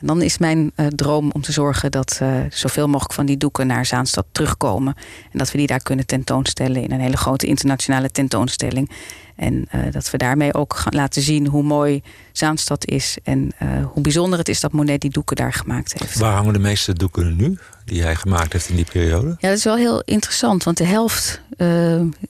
En 0.00 0.06
dan 0.06 0.22
is 0.22 0.38
mijn 0.38 0.72
uh, 0.76 0.86
droom 0.86 1.30
om 1.32 1.42
te 1.42 1.52
zorgen 1.52 1.90
dat 1.90 2.18
uh, 2.22 2.40
zoveel 2.48 2.86
mogelijk 2.86 3.12
van 3.12 3.26
die 3.26 3.36
doeken 3.36 3.66
naar 3.66 3.86
Zaanstad 3.86 4.26
terugkomen. 4.32 4.94
En 5.32 5.38
dat 5.38 5.50
we 5.50 5.58
die 5.58 5.66
daar 5.66 5.82
kunnen 5.82 6.06
tentoonstellen 6.06 6.82
in 6.82 6.92
een 6.92 7.00
hele 7.00 7.16
grote 7.16 7.46
internationale 7.46 8.10
tentoonstelling. 8.10 8.90
En 9.36 9.68
uh, 9.74 9.80
dat 9.90 10.10
we 10.10 10.18
daarmee 10.18 10.54
ook 10.54 10.74
gaan 10.76 10.94
laten 10.94 11.22
zien 11.22 11.46
hoe 11.46 11.62
mooi 11.62 12.02
Zaanstad 12.32 12.86
is. 12.86 13.18
En 13.22 13.50
hoe 13.92 14.02
bijzonder 14.02 14.38
het 14.38 14.48
is 14.48 14.60
dat 14.60 14.72
Monet 14.72 15.00
die 15.00 15.10
doeken 15.10 15.36
daar 15.36 15.52
gemaakt 15.52 15.98
heeft. 15.98 16.18
Waar 16.18 16.34
hangen 16.34 16.52
de 16.52 16.58
meeste 16.58 16.92
doeken 16.92 17.36
nu? 17.36 17.58
die 17.84 18.02
hij 18.02 18.16
gemaakt 18.16 18.52
heeft 18.52 18.68
in 18.68 18.76
die 18.76 18.84
periode? 18.84 19.36
Ja, 19.38 19.48
dat 19.48 19.58
is 19.58 19.64
wel 19.64 19.76
heel 19.76 20.02
interessant, 20.04 20.64
want 20.64 20.76
de 20.76 20.84
helft, 20.84 21.40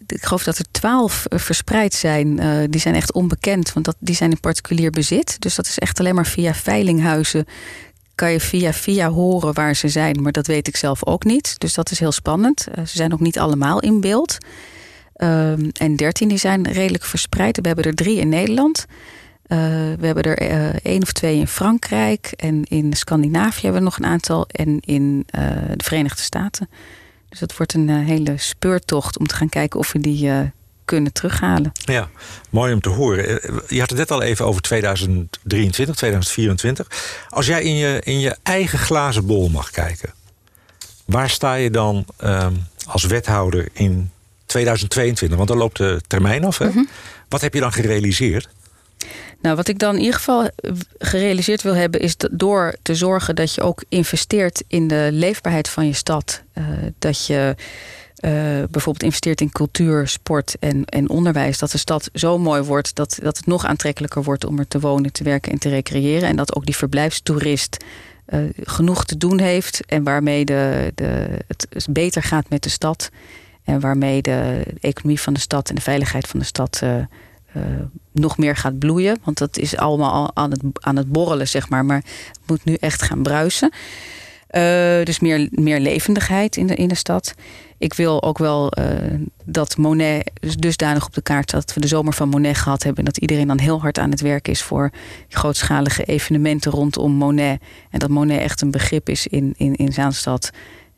ik 0.06 0.24
geloof 0.24 0.42
dat 0.42 0.58
er 0.58 0.64
twaalf 0.70 1.26
verspreid 1.28 1.94
zijn, 1.94 2.36
die 2.70 2.80
zijn 2.80 2.94
echt 2.94 3.12
onbekend, 3.12 3.72
want 3.72 3.86
dat, 3.86 3.96
die 3.98 4.14
zijn 4.14 4.30
in 4.30 4.40
particulier 4.40 4.90
bezit. 4.90 5.40
Dus 5.40 5.54
dat 5.54 5.66
is 5.66 5.78
echt 5.78 6.00
alleen 6.00 6.14
maar 6.14 6.26
via 6.26 6.54
veilinghuizen. 6.54 7.46
Kan 8.14 8.32
je 8.32 8.40
via 8.40 8.72
via 8.72 9.10
horen 9.10 9.54
waar 9.54 9.76
ze 9.76 9.88
zijn, 9.88 10.22
maar 10.22 10.32
dat 10.32 10.46
weet 10.46 10.68
ik 10.68 10.76
zelf 10.76 11.06
ook 11.06 11.24
niet. 11.24 11.58
Dus 11.58 11.74
dat 11.74 11.90
is 11.90 11.98
heel 11.98 12.12
spannend. 12.12 12.60
ze 12.74 12.96
zijn 12.96 13.12
ook 13.12 13.20
niet 13.20 13.38
allemaal 13.38 13.80
in 13.80 14.00
beeld. 14.00 14.38
Ehm, 15.14 15.68
en 15.72 15.96
dertien 15.96 16.28
die 16.28 16.38
zijn 16.38 16.72
redelijk 16.72 17.04
verspreid. 17.04 17.56
We 17.60 17.66
hebben 17.66 17.84
er 17.84 17.94
drie 17.94 18.18
in 18.18 18.28
Nederland. 18.28 18.86
Uh, 18.88 19.58
we 19.98 20.06
hebben 20.06 20.22
er 20.22 20.42
uh, 20.42 20.74
één 20.82 21.02
of 21.02 21.12
twee 21.12 21.38
in 21.38 21.46
Frankrijk. 21.46 22.32
En 22.36 22.64
in 22.64 22.92
Scandinavië 22.92 23.60
hebben 23.60 23.80
we 23.80 23.84
nog 23.84 23.98
een 23.98 24.04
aantal. 24.04 24.46
En 24.46 24.80
in 24.80 25.26
de 25.76 25.84
Verenigde 25.84 26.22
Staten. 26.22 26.68
Dus 27.28 27.38
dat 27.38 27.56
wordt 27.56 27.74
een 27.74 27.88
hele 27.88 28.34
speurtocht 28.36 29.18
om 29.18 29.26
te 29.26 29.34
gaan 29.34 29.48
kijken 29.48 29.80
of 29.80 29.92
we 29.92 30.00
die 30.00 30.30
kunnen 30.90 31.12
terughalen. 31.12 31.72
Ja, 31.84 32.08
mooi 32.50 32.72
om 32.72 32.80
te 32.80 32.88
horen. 32.88 33.40
Je 33.68 33.80
had 33.80 33.90
het 33.90 33.98
net 33.98 34.10
al 34.10 34.22
even 34.22 34.46
over 34.46 34.62
2023, 34.62 35.96
2024. 35.96 36.86
Als 37.28 37.46
jij 37.46 37.62
in 37.62 37.76
je, 37.76 38.00
in 38.04 38.20
je 38.20 38.36
eigen 38.42 38.78
glazen 38.78 39.26
bol 39.26 39.48
mag 39.48 39.70
kijken. 39.70 40.12
Waar 41.04 41.30
sta 41.30 41.54
je 41.54 41.70
dan 41.70 42.04
ehm, 42.16 42.54
als 42.86 43.04
wethouder 43.04 43.68
in 43.72 44.10
2022? 44.46 45.36
Want 45.36 45.48
dan 45.48 45.58
loopt 45.58 45.76
de 45.76 46.00
termijn 46.06 46.44
af. 46.44 46.58
Hè? 46.58 46.66
Mm 46.66 46.72
-hmm. 46.72 46.88
Wat 47.28 47.40
heb 47.40 47.54
je 47.54 47.60
dan 47.60 47.72
gerealiseerd? 47.72 48.48
Nou, 49.40 49.56
wat 49.56 49.68
ik 49.68 49.78
dan 49.78 49.94
in 49.94 50.00
ieder 50.00 50.14
geval 50.14 50.50
gerealiseerd 50.98 51.62
wil 51.62 51.74
hebben, 51.74 52.00
is 52.00 52.16
dat 52.16 52.30
door 52.32 52.74
te 52.82 52.94
zorgen 52.94 53.36
dat 53.36 53.54
je 53.54 53.62
ook 53.62 53.84
investeert 53.88 54.62
in 54.66 54.88
de 54.88 55.08
leefbaarheid 55.12 55.68
van 55.68 55.86
je 55.86 55.92
stad. 55.92 56.42
Uh, 56.54 56.64
dat 56.98 57.26
je 57.26 57.54
uh, 58.20 58.30
bijvoorbeeld 58.70 59.02
investeert 59.02 59.40
in 59.40 59.50
cultuur, 59.50 60.08
sport 60.08 60.56
en, 60.58 60.84
en 60.84 61.08
onderwijs. 61.08 61.58
Dat 61.58 61.70
de 61.70 61.78
stad 61.78 62.10
zo 62.14 62.38
mooi 62.38 62.62
wordt 62.62 62.94
dat, 62.94 63.18
dat 63.22 63.36
het 63.36 63.46
nog 63.46 63.64
aantrekkelijker 63.66 64.22
wordt 64.22 64.44
om 64.44 64.58
er 64.58 64.68
te 64.68 64.80
wonen, 64.80 65.12
te 65.12 65.24
werken 65.24 65.52
en 65.52 65.58
te 65.58 65.68
recreëren. 65.68 66.28
En 66.28 66.36
dat 66.36 66.56
ook 66.56 66.66
die 66.66 66.76
verblijfstoerist 66.76 67.84
genoeg 68.62 69.04
te 69.04 69.16
doen 69.16 69.40
heeft 69.40 69.80
en 69.86 70.02
waarmee 70.02 70.44
de, 70.44 70.92
de, 70.94 71.38
het 71.48 71.86
beter 71.90 72.22
gaat 72.22 72.48
met 72.48 72.62
de 72.62 72.68
stad. 72.68 73.10
En 73.64 73.80
waarmee 73.80 74.22
de 74.22 74.62
economie 74.80 75.20
van 75.20 75.32
de 75.32 75.40
stad 75.40 75.68
en 75.68 75.74
de 75.74 75.80
veiligheid 75.80 76.26
van 76.26 76.40
de 76.40 76.46
stad 76.46 76.82
nog 78.12 78.38
meer 78.38 78.56
gaat 78.56 78.78
bloeien. 78.78 79.18
Want 79.24 79.38
dat 79.38 79.58
is 79.58 79.76
allemaal 79.76 80.30
aan 80.34 80.50
het, 80.50 80.62
aan 80.74 80.96
het 80.96 81.12
borrelen, 81.12 81.48
zeg 81.48 81.68
maar. 81.68 81.84
Maar 81.84 82.02
het 82.28 82.40
moet 82.46 82.64
nu 82.64 82.74
echt 82.74 83.02
gaan 83.02 83.22
bruisen. 83.22 83.72
dus 85.04 85.20
meer, 85.20 85.48
meer 85.50 85.80
levendigheid 85.80 86.56
in 86.56 86.66
de, 86.66 86.74
in 86.74 86.88
de 86.88 86.94
stad. 86.94 87.34
Ik 87.80 87.94
wil 87.94 88.22
ook 88.22 88.38
wel 88.38 88.72
uh, 88.78 88.84
dat 89.44 89.76
Monet 89.76 90.30
dus 90.40 90.56
dusdanig 90.56 91.06
op 91.06 91.14
de 91.14 91.22
kaart. 91.22 91.50
Dat 91.50 91.74
we 91.74 91.80
de 91.80 91.86
zomer 91.86 92.12
van 92.12 92.28
Monet 92.28 92.56
gehad 92.56 92.82
hebben. 92.82 92.98
En 92.98 93.04
dat 93.04 93.16
iedereen 93.16 93.46
dan 93.46 93.58
heel 93.58 93.80
hard 93.80 93.98
aan 93.98 94.10
het 94.10 94.20
werk 94.20 94.48
is 94.48 94.62
voor 94.62 94.90
grootschalige 95.28 96.04
evenementen 96.04 96.72
rondom 96.72 97.12
Monet. 97.12 97.60
En 97.90 97.98
dat 97.98 98.08
Monet 98.08 98.40
echt 98.40 98.60
een 98.60 98.70
begrip 98.70 99.08
is 99.08 99.26
in, 99.26 99.54
in, 99.56 99.74
in 99.74 99.92
Zaanstad. 99.92 100.50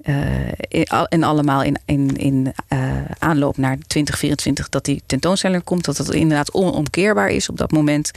Uh, 0.05 1.07
en 1.09 1.23
allemaal 1.23 1.63
in, 1.63 1.79
in, 1.85 2.17
in 2.17 2.53
uh, 2.73 2.93
aanloop 3.19 3.57
naar 3.57 3.79
2024 3.87 4.69
dat 4.69 4.85
die 4.85 5.03
tentoonstelling 5.07 5.65
komt. 5.65 5.85
Dat 5.85 5.97
het 5.97 6.11
inderdaad 6.11 6.53
onomkeerbaar 6.53 7.29
is 7.29 7.49
op 7.49 7.57
dat 7.57 7.71
moment. 7.71 8.11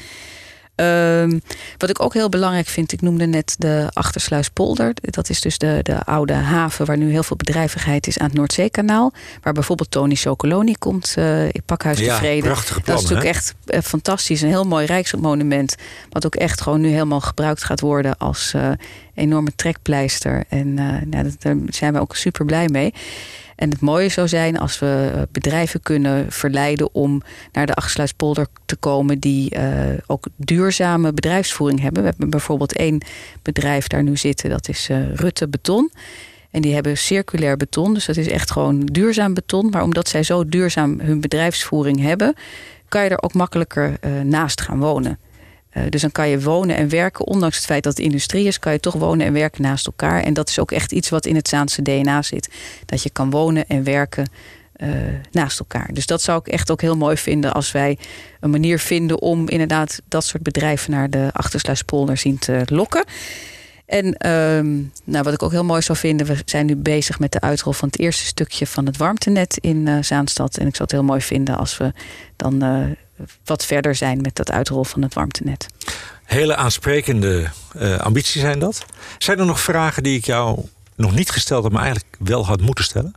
Um, 0.75 1.41
wat 1.77 1.89
ik 1.89 2.01
ook 2.01 2.13
heel 2.13 2.29
belangrijk 2.29 2.67
vind, 2.67 2.91
ik 2.91 3.01
noemde 3.01 3.25
net 3.25 3.55
de 3.57 3.89
Achtersluispolder. 3.93 4.93
Dat 5.01 5.29
is 5.29 5.41
dus 5.41 5.57
de, 5.57 5.79
de 5.81 6.03
oude 6.03 6.33
haven 6.33 6.85
waar 6.85 6.97
nu 6.97 7.11
heel 7.11 7.23
veel 7.23 7.37
bedrijvigheid 7.37 8.07
is 8.07 8.17
aan 8.17 8.25
het 8.25 8.35
Noordzeekanaal. 8.35 9.13
Waar 9.41 9.53
bijvoorbeeld 9.53 9.91
Tony 9.91 10.15
Chocoloni 10.15 10.75
komt 10.77 11.15
uh, 11.17 11.43
in 11.43 11.61
Pakhuis 11.65 11.99
ja, 11.99 12.05
de 12.05 12.19
Vrede. 12.19 12.41
Plan, 12.41 12.55
dat 12.65 12.75
is 12.75 12.85
natuurlijk 12.87 13.21
hè? 13.21 13.27
echt 13.27 13.55
uh, 13.67 13.79
fantastisch. 13.79 14.41
Een 14.41 14.47
heel 14.47 14.63
mooi 14.63 14.85
rijksmonument. 14.85 15.75
Wat 16.09 16.25
ook 16.25 16.35
echt 16.35 16.61
gewoon 16.61 16.81
nu 16.81 16.89
helemaal 16.89 17.21
gebruikt 17.21 17.63
gaat 17.63 17.79
worden 17.79 18.17
als 18.17 18.53
uh, 18.55 18.69
enorme 19.13 19.51
trekpleister. 19.55 20.43
En 20.49 20.73
nou, 20.73 21.09
daar 21.39 21.55
zijn 21.69 21.93
we 21.93 21.99
ook 21.99 22.15
super 22.15 22.45
blij 22.45 22.67
mee. 22.67 22.93
En 23.55 23.69
het 23.69 23.79
mooie 23.79 24.09
zou 24.09 24.27
zijn 24.27 24.59
als 24.59 24.79
we 24.79 25.27
bedrijven 25.31 25.81
kunnen 25.81 26.31
verleiden 26.31 26.93
om 26.93 27.21
naar 27.51 27.65
de 27.65 27.73
Achtersluispolder 27.73 28.47
te 28.65 28.75
komen 28.75 29.19
die 29.19 29.55
uh, 29.55 29.61
ook 30.07 30.25
duurzame 30.35 31.13
bedrijfsvoering 31.13 31.81
hebben. 31.81 32.01
We 32.01 32.09
hebben 32.09 32.29
bijvoorbeeld 32.29 32.75
één 32.75 33.01
bedrijf 33.41 33.87
daar 33.87 34.03
nu 34.03 34.17
zitten, 34.17 34.49
dat 34.49 34.69
is 34.69 34.89
uh, 34.89 35.13
Rutte 35.13 35.47
Beton. 35.47 35.91
En 36.51 36.61
die 36.61 36.73
hebben 36.73 36.97
circulair 36.97 37.57
beton, 37.57 37.93
dus 37.93 38.05
dat 38.05 38.17
is 38.17 38.27
echt 38.27 38.51
gewoon 38.51 38.85
duurzaam 38.85 39.33
beton. 39.33 39.69
Maar 39.69 39.83
omdat 39.83 40.07
zij 40.07 40.23
zo 40.23 40.45
duurzaam 40.45 40.99
hun 40.99 41.21
bedrijfsvoering 41.21 42.01
hebben, 42.01 42.33
kan 42.87 43.03
je 43.03 43.09
er 43.09 43.23
ook 43.23 43.33
makkelijker 43.33 43.99
naast 44.23 44.61
gaan 44.61 44.79
wonen. 44.79 45.19
Uh, 45.77 45.83
dus 45.89 46.01
dan 46.01 46.11
kan 46.11 46.29
je 46.29 46.41
wonen 46.41 46.75
en 46.75 46.89
werken, 46.89 47.27
ondanks 47.27 47.55
het 47.55 47.65
feit 47.65 47.83
dat 47.83 47.97
het 47.97 48.05
industrie 48.05 48.47
is, 48.47 48.59
kan 48.59 48.71
je 48.71 48.79
toch 48.79 48.93
wonen 48.93 49.25
en 49.25 49.33
werken 49.33 49.61
naast 49.61 49.85
elkaar. 49.85 50.23
En 50.23 50.33
dat 50.33 50.49
is 50.49 50.59
ook 50.59 50.71
echt 50.71 50.91
iets 50.91 51.09
wat 51.09 51.25
in 51.25 51.35
het 51.35 51.47
Zaanse 51.47 51.81
DNA 51.81 52.21
zit. 52.21 52.49
Dat 52.85 53.03
je 53.03 53.09
kan 53.09 53.29
wonen 53.29 53.67
en 53.67 53.83
werken 53.83 54.29
uh, 54.77 54.89
naast 55.31 55.59
elkaar. 55.59 55.89
Dus 55.93 56.05
dat 56.05 56.21
zou 56.21 56.39
ik 56.39 56.47
echt 56.47 56.71
ook 56.71 56.81
heel 56.81 56.97
mooi 56.97 57.17
vinden 57.17 57.53
als 57.53 57.71
wij 57.71 57.97
een 58.39 58.49
manier 58.49 58.79
vinden 58.79 59.21
om 59.21 59.49
inderdaad 59.49 60.01
dat 60.07 60.23
soort 60.23 60.43
bedrijven 60.43 60.91
naar 60.91 61.09
de 61.09 61.29
Achtersluispolder 61.31 62.17
zien 62.17 62.37
te 62.37 62.61
lokken. 62.65 63.03
En 63.85 64.29
um, 64.29 64.91
nou, 65.03 65.23
wat 65.23 65.33
ik 65.33 65.43
ook 65.43 65.51
heel 65.51 65.63
mooi 65.63 65.81
zou 65.81 65.97
vinden, 65.97 66.27
we 66.27 66.37
zijn 66.45 66.65
nu 66.65 66.75
bezig 66.75 67.19
met 67.19 67.31
de 67.31 67.41
uitrol 67.41 67.73
van 67.73 67.87
het 67.87 67.99
eerste 67.99 68.25
stukje 68.25 68.67
van 68.67 68.85
het 68.85 68.97
warmtenet 68.97 69.57
in 69.57 69.87
uh, 69.87 69.97
Zaanstad. 70.01 70.57
En 70.57 70.67
ik 70.67 70.75
zou 70.75 70.83
het 70.83 70.91
heel 70.91 71.03
mooi 71.03 71.21
vinden 71.21 71.57
als 71.57 71.77
we 71.77 71.93
dan 72.35 72.63
wat 73.43 73.65
verder 73.65 73.95
zijn 73.95 74.21
met 74.21 74.35
dat 74.35 74.51
uitrol 74.51 74.83
van 74.83 75.01
het 75.01 75.13
warmtenet. 75.13 75.67
Hele 76.23 76.55
aansprekende 76.55 77.49
uh, 77.75 77.97
ambities 77.97 78.41
zijn 78.41 78.59
dat. 78.59 78.85
Zijn 79.17 79.39
er 79.39 79.45
nog 79.45 79.59
vragen 79.59 80.03
die 80.03 80.17
ik 80.17 80.25
jou 80.25 80.59
nog 80.95 81.15
niet 81.15 81.29
gesteld 81.29 81.63
heb, 81.63 81.71
maar 81.71 81.83
eigenlijk 81.83 82.15
wel 82.19 82.45
had 82.45 82.61
moeten 82.61 82.83
stellen? 82.83 83.13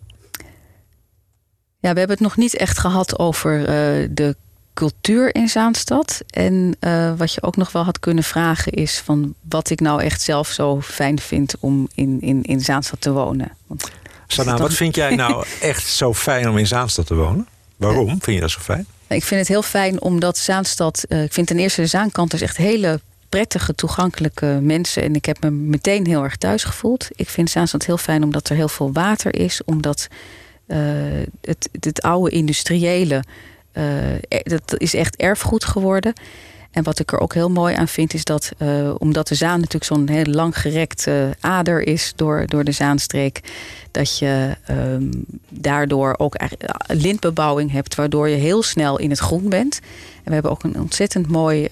Ja, 1.80 1.92
we 1.92 1.98
hebben 1.98 2.16
het 2.16 2.20
nog 2.20 2.36
niet 2.36 2.56
echt 2.56 2.78
gehad 2.78 3.18
over 3.18 3.60
uh, 3.60 4.08
de 4.10 4.36
cultuur 4.74 5.34
in 5.34 5.48
Zaanstad. 5.48 6.20
En 6.30 6.76
uh, 6.80 7.12
wat 7.16 7.32
je 7.32 7.42
ook 7.42 7.56
nog 7.56 7.72
wel 7.72 7.84
had 7.84 7.98
kunnen 7.98 8.24
vragen 8.24 8.72
is 8.72 8.98
van 8.98 9.34
wat 9.48 9.70
ik 9.70 9.80
nou 9.80 10.02
echt 10.02 10.22
zelf 10.22 10.48
zo 10.48 10.80
fijn 10.80 11.20
vind 11.20 11.54
om 11.60 11.88
in, 11.94 12.20
in, 12.20 12.42
in 12.42 12.60
Zaanstad 12.60 13.00
te 13.00 13.12
wonen. 13.12 13.52
Want 13.66 13.90
Sana, 14.26 14.50
dan... 14.50 14.60
wat 14.60 14.74
vind 14.74 14.94
jij 14.94 15.14
nou 15.14 15.44
echt 15.60 15.86
zo 15.86 16.14
fijn 16.14 16.48
om 16.48 16.58
in 16.58 16.66
Zaanstad 16.66 17.06
te 17.06 17.14
wonen? 17.14 17.46
Waarom 17.76 18.08
vind 18.08 18.36
je 18.36 18.40
dat 18.40 18.50
zo 18.50 18.60
fijn? 18.60 18.86
Ik 19.08 19.24
vind 19.24 19.40
het 19.40 19.48
heel 19.48 19.62
fijn 19.62 20.00
omdat 20.00 20.38
Zaanstad... 20.38 21.04
Uh, 21.08 21.22
ik 21.22 21.32
vind 21.32 21.46
ten 21.46 21.58
eerste 21.58 21.80
de 21.80 21.86
Zaankanters 21.86 22.42
echt 22.42 22.56
hele 22.56 23.00
prettige, 23.28 23.74
toegankelijke 23.74 24.58
mensen. 24.62 25.02
En 25.02 25.14
ik 25.14 25.24
heb 25.24 25.42
me 25.42 25.50
meteen 25.50 26.06
heel 26.06 26.22
erg 26.22 26.36
thuis 26.36 26.64
gevoeld. 26.64 27.08
Ik 27.14 27.28
vind 27.28 27.50
Zaanstad 27.50 27.84
heel 27.84 27.98
fijn 27.98 28.22
omdat 28.22 28.48
er 28.48 28.56
heel 28.56 28.68
veel 28.68 28.92
water 28.92 29.34
is. 29.34 29.64
Omdat 29.64 30.08
uh, 30.66 30.78
het, 31.80 32.02
oude 32.02 32.30
industriële... 32.30 33.24
Uh, 33.72 33.84
dat 34.42 34.74
is 34.76 34.94
echt 34.94 35.16
erfgoed 35.16 35.64
geworden. 35.64 36.12
En 36.70 36.82
wat 36.82 36.98
ik 36.98 37.12
er 37.12 37.20
ook 37.20 37.34
heel 37.34 37.50
mooi 37.50 37.74
aan 37.74 37.88
vind 37.88 38.14
is 38.14 38.24
dat, 38.24 38.50
uh, 38.58 38.94
omdat 38.98 39.28
de 39.28 39.34
Zaan 39.34 39.56
natuurlijk 39.56 39.84
zo'n 39.84 40.08
heel 40.08 40.24
lang 40.24 40.58
gerekte 40.58 41.36
ader 41.40 41.86
is 41.86 42.12
door, 42.16 42.46
door 42.46 42.64
de 42.64 42.72
Zaanstreek, 42.72 43.40
dat 43.90 44.18
je 44.18 44.56
um, 44.70 45.24
daardoor 45.48 46.14
ook 46.18 46.36
lintbebouwing 46.86 47.70
hebt, 47.70 47.94
waardoor 47.94 48.28
je 48.28 48.36
heel 48.36 48.62
snel 48.62 48.98
in 48.98 49.10
het 49.10 49.18
groen 49.18 49.48
bent. 49.48 49.80
En 50.16 50.24
we 50.24 50.32
hebben 50.32 50.50
ook 50.50 50.62
een 50.62 50.80
ontzettend 50.80 51.28
mooi 51.28 51.66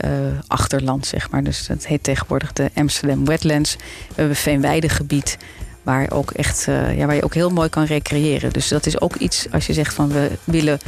achterland, 0.47 1.07
zeg 1.07 1.31
maar. 1.31 1.45
Dus 1.45 1.67
dat 1.67 1.87
heet 1.87 2.03
tegenwoordig 2.03 2.53
de 2.53 2.71
Amsterdam 2.75 3.25
Wetlands. 3.25 3.77
We 3.77 3.83
hebben 4.07 4.29
een 4.29 4.37
veenweidegebied 4.37 5.39
waar, 5.83 6.11
ook 6.11 6.31
echt, 6.31 6.65
ja, 6.97 7.07
waar 7.07 7.15
je 7.15 7.25
ook 7.25 7.35
heel 7.35 7.51
mooi 7.51 7.69
kan 7.69 7.85
recreëren. 7.85 8.53
Dus 8.53 8.69
dat 8.69 8.87
is 8.87 9.01
ook 9.01 9.15
iets, 9.15 9.47
als 9.51 9.67
je 9.67 9.73
zegt 9.73 9.95
van 9.95 10.09
we 10.09 10.31
willen 10.45 10.79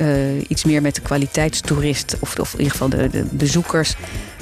uh, 0.00 0.08
iets 0.48 0.64
meer 0.64 0.82
met 0.82 0.94
de 0.94 1.00
kwaliteitstoerist, 1.00 2.16
of, 2.20 2.38
of 2.38 2.52
in 2.52 2.58
ieder 2.58 2.72
geval 2.72 2.88
de, 2.88 3.08
de 3.10 3.24
bezoekers, 3.30 3.94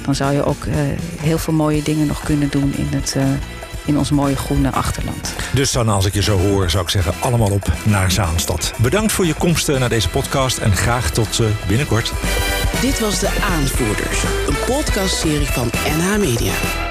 dan 0.05 0.15
zou 0.15 0.33
je 0.33 0.43
ook 0.43 0.65
uh, 0.65 0.75
heel 1.21 1.37
veel 1.37 1.53
mooie 1.53 1.83
dingen 1.83 2.07
nog 2.07 2.23
kunnen 2.23 2.49
doen 2.49 2.73
in, 2.77 2.87
het, 2.89 3.13
uh, 3.17 3.23
in 3.85 3.97
ons 3.97 4.11
mooie 4.11 4.35
groene 4.35 4.71
achterland. 4.71 5.33
Dus 5.53 5.71
dan, 5.71 5.89
als 5.89 6.05
ik 6.05 6.13
je 6.13 6.21
zo 6.21 6.37
hoor, 6.37 6.69
zou 6.69 6.83
ik 6.83 6.89
zeggen: 6.89 7.13
allemaal 7.19 7.51
op 7.51 7.73
naar 7.83 8.11
Zaanstad. 8.11 8.73
Bedankt 8.77 9.11
voor 9.11 9.25
je 9.25 9.33
komst 9.33 9.67
naar 9.67 9.89
deze 9.89 10.09
podcast 10.09 10.57
en 10.57 10.75
graag 10.75 11.11
tot 11.11 11.41
binnenkort. 11.67 12.13
Dit 12.81 12.99
was 12.99 13.19
De 13.19 13.29
Aanvoerders, 13.41 14.23
een 14.47 14.57
podcastserie 14.65 15.47
van 15.47 15.69
NH 15.97 16.17
Media. 16.17 16.88